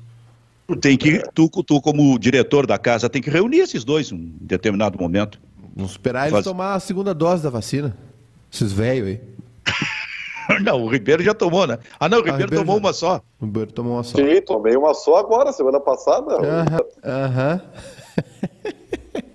[0.82, 4.97] Tem que, tu, tu como diretor da casa, tem que reunir esses dois em determinado
[4.99, 5.39] momento.
[5.76, 7.97] Vamos esperar ele tomar a segunda dose da vacina.
[8.51, 9.19] Esses velhos aí.
[10.61, 11.80] Não, o Ribeiro já tomou, né?
[11.99, 12.82] Ah, não, o Ribeiro, ah, Ribeiro tomou já...
[12.82, 13.19] uma só.
[13.41, 14.15] O Ribeiro tomou uma só.
[14.15, 16.38] Sim, tomei uma só agora, semana passada.
[17.03, 17.61] Aham.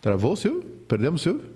[0.00, 0.62] Travou o Silvio?
[0.86, 1.50] Perdemos o Silvio?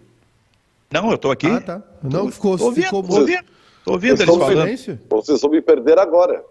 [0.90, 1.46] Não, eu tô aqui.
[1.46, 1.80] Ah, tá.
[2.02, 3.04] Não, tô, ficou, tô ouvindo, ficou...
[3.04, 3.44] Tô ouvindo,
[3.84, 4.98] tô ouvindo eles falando.
[5.08, 6.44] Vocês vão me perder agora.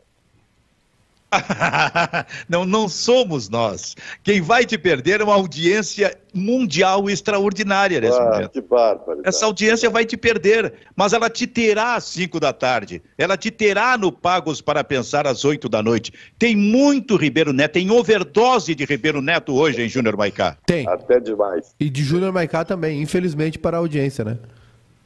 [2.50, 3.96] não, não somos nós.
[4.24, 8.50] Quem vai te perder é uma audiência mundial extraordinária nesse ah, momento.
[8.50, 9.22] Que bárbaro.
[9.24, 13.02] Essa audiência vai te perder, mas ela te terá às 5 da tarde.
[13.18, 16.12] Ela te terá no Pagos para Pensar às 8 da noite.
[16.38, 20.58] Tem muito Ribeiro Neto, tem overdose de Ribeiro Neto hoje, em Júnior Maicá?
[20.66, 20.88] Tem.
[20.88, 21.76] Até demais.
[21.80, 24.38] E de Júnior Maicá também, infelizmente, para a audiência, né?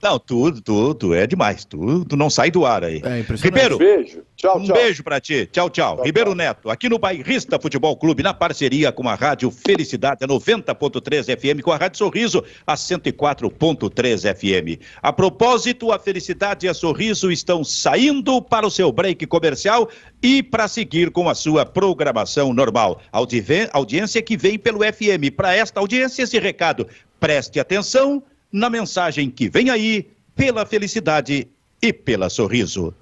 [0.04, 1.64] Não, tudo, tudo, é demais.
[1.64, 3.02] Tudo não sai do ar aí.
[3.06, 3.44] É impressionante.
[3.44, 4.22] Ribeiro, beijo.
[4.44, 5.48] Tchau, um beijo pra ti.
[5.50, 5.96] Tchau, tchau.
[5.96, 6.36] tchau Ribeiro tchau.
[6.36, 11.72] Neto, aqui no Bairrista Futebol Clube, na parceria com a Rádio Felicidade, 90.3 FM, com
[11.72, 14.84] a Rádio Sorriso, a 104.3 FM.
[15.02, 19.88] A propósito, a Felicidade e a Sorriso estão saindo para o seu break comercial
[20.22, 23.00] e para seguir com a sua programação normal.
[23.14, 23.42] Audi
[23.72, 25.34] audiência que vem pelo FM.
[25.38, 26.86] Para esta audiência, esse recado,
[27.18, 28.22] preste atenção
[28.52, 31.48] na mensagem que vem aí pela felicidade
[31.82, 32.94] e pela sorriso.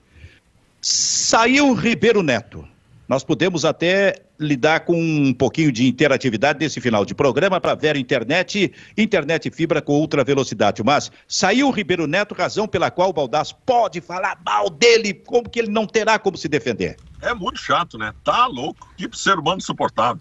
[0.82, 2.68] Saiu Ribeiro Neto,
[3.08, 7.96] nós podemos até lidar com um pouquinho de interatividade nesse final de programa para ver
[7.96, 10.82] internet, internet fibra com ultra velocidade.
[10.84, 15.48] Mas saiu o Ribeiro Neto, razão pela qual o Baldasso pode falar mal dele, como
[15.48, 16.98] que ele não terá como se defender.
[17.22, 18.12] É muito chato, né?
[18.24, 18.92] Tá louco.
[18.98, 20.20] Que ser humano suportável.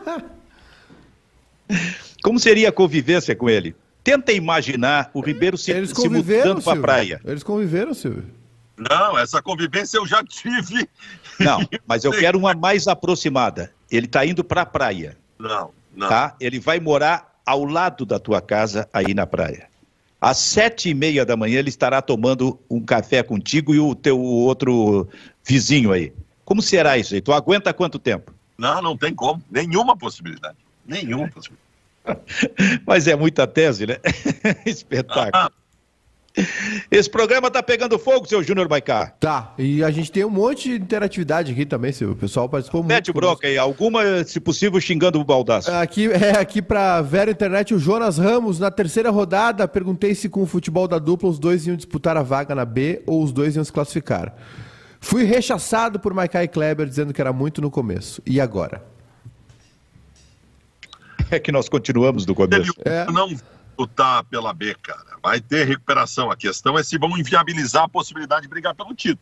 [2.22, 3.74] como seria a convivência com ele?
[4.04, 7.20] Tenta imaginar o Ribeiro se, se mudando para a praia.
[7.24, 8.39] Eles conviveram, Silvio.
[8.88, 10.88] Não, essa convivência eu já tive.
[11.38, 13.72] Não, mas eu quero uma mais aproximada.
[13.90, 16.08] Ele está indo para a praia, Não, não.
[16.08, 16.34] tá?
[16.40, 19.68] Ele vai morar ao lado da tua casa aí na praia.
[20.20, 24.18] Às sete e meia da manhã ele estará tomando um café contigo e o teu
[24.20, 25.08] outro
[25.44, 26.12] vizinho aí.
[26.44, 27.20] Como será isso aí?
[27.20, 28.32] Tu aguenta quanto tempo?
[28.56, 29.42] Não, não tem como.
[29.50, 30.56] Nenhuma possibilidade.
[30.86, 31.70] Nenhuma possibilidade.
[32.86, 33.96] Mas é muita tese, né?
[34.66, 35.30] Espetáculo.
[35.32, 35.50] Ah,
[36.90, 39.12] Esse programa tá pegando fogo, seu Júnior Baicá.
[39.18, 42.14] Tá, e a gente tem um monte de interatividade aqui também, Silvio.
[42.14, 42.92] O pessoal participou muito.
[42.92, 45.70] Mete o broca aí, alguma, se possível, xingando o baldaço.
[45.72, 50.42] Aqui, é, aqui pra Vera Internet, o Jonas Ramos, na terceira rodada, perguntei se com
[50.42, 53.56] o futebol da dupla os dois iam disputar a vaga na B ou os dois
[53.56, 54.34] iam se classificar.
[55.00, 58.22] Fui rechaçado por Maikai Kleber dizendo que era muito no começo.
[58.24, 58.84] E agora?
[61.30, 62.72] É que nós continuamos do começo.
[62.84, 63.06] É.
[63.10, 63.28] não
[63.80, 65.16] lutar pela B, cara.
[65.22, 66.30] Vai ter recuperação.
[66.30, 69.18] A questão é se vão inviabilizar a possibilidade de brigar pelo título.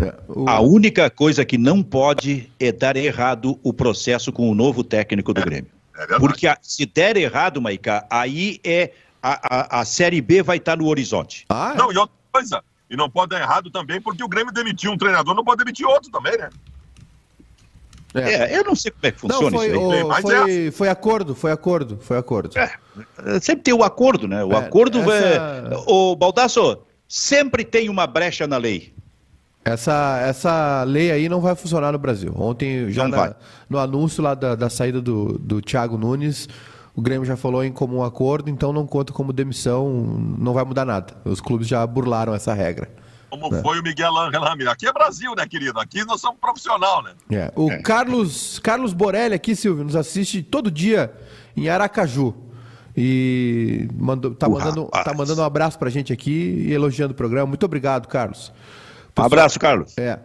[0.00, 0.14] É,
[0.46, 5.32] A única coisa que não pode é dar errado o processo com o novo técnico
[5.32, 5.70] do Grêmio.
[5.94, 6.20] É verdade.
[6.20, 8.92] Porque a- se der errado, Maicá, aí é
[9.22, 11.44] a, a, a Série B vai estar no horizonte.
[11.48, 11.78] Ah, é?
[11.78, 12.62] Não, e outra coisa.
[12.88, 15.86] E não pode dar errado também, porque o Grêmio demitiu um treinador, não pode demitir
[15.86, 16.48] outro também, né?
[18.14, 18.54] É.
[18.54, 20.02] É, eu não sei como é que Não, funciona foi, isso aí.
[20.02, 22.58] o- Mas foi, foi acordo, foi acordo, foi acordo.
[22.58, 22.70] É,
[23.40, 24.42] sempre tem o acordo, né?
[24.44, 25.76] O É, acordo essa- é.
[25.86, 28.92] O Baldasso, sempre tem uma brecha na lei.
[29.64, 32.32] Essa, essa lei aí não vai funcionar no Brasil.
[32.36, 33.34] Ontem, já Não na-
[33.68, 36.48] no anúncio lá da, da saída do, do Thiago Nunes,
[36.96, 39.90] o Grêmio já falou em comum acordo, então não conta como demissão,
[40.38, 41.12] não vai mudar nada.
[41.24, 42.88] Os clubes já burlaram essa regra.
[43.30, 43.62] Como É.
[43.62, 44.72] foi o Miguel Ángel Ramírez.
[44.72, 45.78] Aqui é Brasil, né, querido?
[45.78, 47.12] Aqui nós somos profissional, né?
[47.30, 47.52] É.
[47.54, 51.12] O Carlos, Carlos Borelli aqui, Silvio, nos assiste todo dia
[51.56, 52.34] em Aracaju.
[52.96, 55.04] E mandou, tá, O mandando, rapaz.
[55.04, 57.46] tá mandando um abraço pra gente aqui e elogiando o programa.
[57.46, 58.52] Muito obrigado, Carlos.
[59.16, 59.96] Um abraço, Carlos.
[59.98, 60.18] É.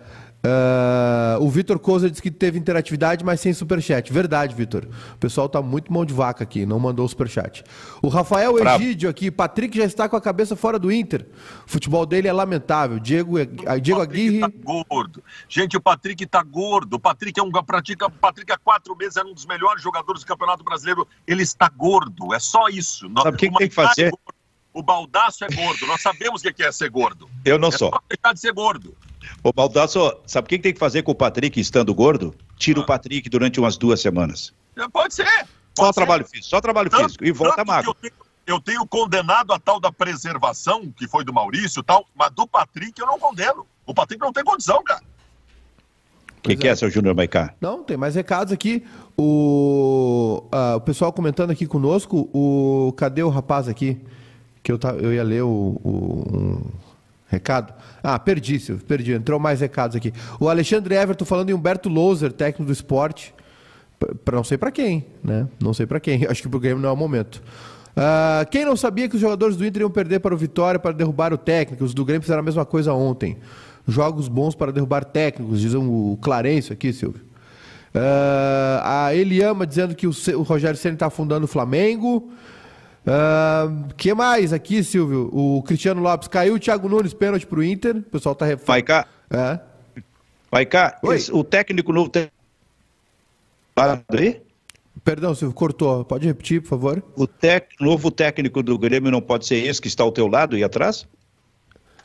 [0.46, 4.12] Ah, o Vitor Cousa disse que teve interatividade, mas sem superchat.
[4.12, 4.86] Verdade, Vitor.
[5.14, 7.64] O pessoal tá muito mão de vaca aqui, não mandou superchat.
[8.02, 8.84] O Rafael Bravo.
[8.84, 11.26] Egídio aqui, Patrick já está com a cabeça fora do Inter.
[11.66, 13.00] O futebol dele é lamentável.
[13.00, 14.40] Diego, a- Diego o Patrick Aguirre.
[14.42, 15.24] tá gordo.
[15.48, 16.96] Gente, o Patrick tá gordo.
[16.96, 20.22] O Patrick é um pratica, o Patrick há quatro meses era um dos melhores jogadores
[20.24, 21.08] do Campeonato Brasileiro.
[21.26, 22.34] Ele está gordo.
[22.34, 23.10] É só isso.
[23.18, 24.10] Sabe o que que tem que fazer?
[24.12, 24.33] gordo.
[24.74, 25.86] O baldaço é gordo.
[25.86, 27.30] Nós sabemos o que é ser gordo.
[27.46, 27.90] Eu não É sou.
[27.92, 28.96] só deixar de ser gordo.
[29.44, 32.34] Ô, Baldasso, sabe o que tem que fazer com o Patrick estando gordo?
[32.58, 32.84] Tira Ah.
[32.84, 34.54] o Patrick durante umas duas semanas.
[34.76, 35.26] É, Pode ser.
[35.26, 35.94] Só Pode ser.
[36.02, 37.26] trabalho físico, só trabalho Tanto- físico.
[37.26, 37.90] E volta magro.
[37.92, 38.14] Eu tenho,
[38.48, 42.48] eu tenho condenado a tal da preservação, que foi do Maurício e tal, mas do
[42.48, 43.66] Patrick eu não condeno.
[43.86, 45.02] O Patrick não tem condição, cara.
[46.38, 47.54] O que, que é, seu Júnior Maicá?
[47.62, 48.86] Não, tem mais recados aqui.
[49.18, 52.30] O, ah, o pessoal comentando aqui conosco.
[52.34, 54.02] O, cadê o rapaz aqui?
[54.64, 56.62] Que eu, eu ia ler o, o- um
[57.28, 57.74] recado.
[58.02, 59.12] Ah, perdi, Silvio, perdi.
[59.14, 60.14] Entrou mais recados aqui.
[60.40, 63.34] O Alexandre Everton falando em Humberto Louser, técnico do esporte.
[64.24, 65.48] Pra, não sei pra quem, né?
[65.62, 66.26] Não sei pra quem.
[66.30, 67.44] Acho que pro Grêmio não é o momento.
[67.96, 70.92] Ah, quem não sabia que os jogadores do Inter iam perder para o Vitória para
[70.94, 71.84] derrubar o técnico?
[71.84, 73.38] Os do Grêmio fizeram a mesma coisa ontem.
[73.88, 77.22] Jogos bons para derrubar técnicos, diz o Clarence aqui, Silvio.
[77.94, 82.32] Ah, a Eliama dizendo que o, o Rogério Senna está afundando o Flamengo.
[83.06, 85.30] O que mais aqui, Silvio?
[85.34, 87.98] O Cristiano Lopes caiu o Thiago Nunes, pênalti pro Inter.
[87.98, 88.68] O pessoal tá ref...
[88.68, 89.60] Maicá, É.
[90.52, 91.16] Maicá, Oi.
[91.16, 92.12] esse- o técnico novo.
[94.10, 94.42] Aí?
[95.04, 96.06] Perdão, Silvio, cortou.
[96.06, 97.04] Pode repetir, por favor?
[97.16, 97.72] O tec...
[97.82, 101.08] novo técnico do Grêmio não pode ser esse que está ao teu lado e atrás?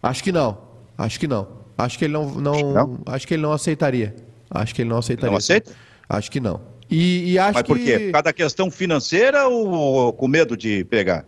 [0.03, 0.59] Acho que não.
[0.97, 1.47] Acho que não.
[1.77, 2.99] Acho que ele não, não, Não?
[3.07, 4.17] acho que ele não aceitaria.
[4.51, 5.31] Acho que ele não aceitaria.
[5.31, 5.73] Não aceita?
[6.09, 6.61] Acho que não.
[6.91, 7.99] E, e acho Mas por que quê?
[7.99, 11.27] Por causa da questão financeira ou com medo de pegar?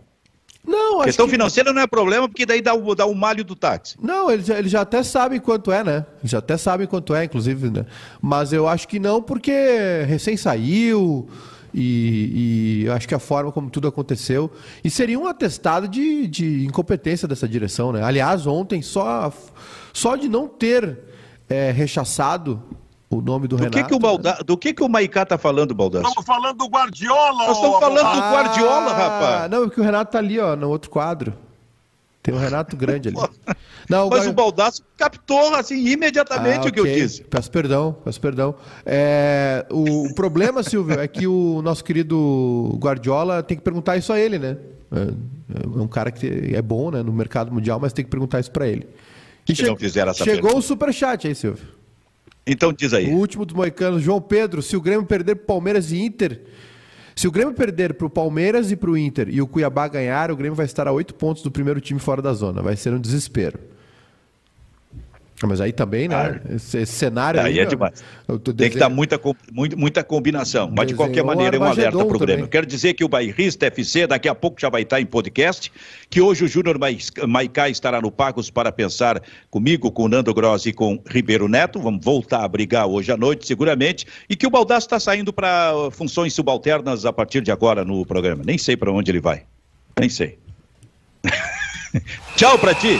[0.65, 1.31] não, acho questão que...
[1.31, 3.95] financeira não é problema, porque daí dá o, dá o malho do táxi.
[4.01, 6.05] Não, eles já, eles já até sabem quanto é, né?
[6.19, 7.85] Eles já até sabem quanto é, inclusive, né?
[8.21, 9.51] Mas eu acho que não, porque
[10.07, 11.27] recém saiu
[11.73, 14.51] e, e eu acho que a forma como tudo aconteceu.
[14.83, 18.03] E seria um atestado de, de incompetência dessa direção, né?
[18.03, 19.33] Aliás, ontem, só,
[19.93, 20.99] só de não ter
[21.49, 22.61] é, rechaçado
[23.11, 23.77] o nome do, Do Renato.
[23.77, 24.37] que, que o Balda...
[24.45, 26.07] do que, que o Maicá tá falando, Baldasso?
[26.07, 27.45] Estamos falando do Guardiola.
[27.45, 29.51] Nós estamos falando do Guardiola, rapaz.
[29.51, 31.33] Não, porque o Renato tá ali, ó, no outro quadro.
[32.23, 33.17] Tem o Renato Grande ali.
[33.89, 36.93] Não, Mas o Baldasso captou assim imediatamente ah, o que okay.
[36.93, 37.23] eu disse.
[37.23, 38.55] Peço perdão, peço perdão.
[38.85, 44.19] É, o problema, Silvio, é que o nosso querido Guardiola tem que perguntar isso a
[44.19, 44.55] ele, né?
[44.91, 48.39] É, é um cara que é bom né, no mercado mundial, mas tem que perguntar
[48.39, 48.87] isso para ele.
[49.49, 50.57] E che não fizeram essa Chegou pergunta.
[50.57, 51.80] o superchat aí, Silvio.
[52.45, 53.07] Então diz aí.
[53.07, 56.41] O último do Moicano, João Pedro, se o Grêmio perder pro Palmeiras e Inter,
[57.15, 60.31] se o Grêmio perder para o Palmeiras e para o Inter e o Cuiabá ganhar,
[60.31, 62.61] o Grêmio vai estar a oito pontos do primeiro time fora da zona.
[62.61, 63.59] Vai ser um desespero.
[65.47, 66.15] Mas aí também, né?
[66.15, 67.39] Ah, esse, cenário.
[67.39, 68.03] Aí, aí é demais.
[68.55, 69.19] Tem que dar muita,
[69.51, 70.71] muita, combinação.
[70.75, 72.47] Mas de qualquer maneira é um alerta para o Grêmio.
[72.47, 75.71] Quero dizer que o Bairrista FC daqui a pouco já vai estar em podcast.
[76.09, 76.77] Que hoje o Júnior
[77.27, 81.79] Maicá estará no Pagos para pensar comigo, com o Nando Gross e com Ribeiro Neto.
[81.79, 84.05] Vamos voltar a brigar hoje à noite, seguramente.
[84.29, 88.43] E que o Baldasso está saindo para funções subalternas a partir de agora no programa.
[88.45, 89.43] Nem sei para onde ele vai.
[89.99, 90.37] Nem sei.
[92.35, 92.99] Tchau para ti.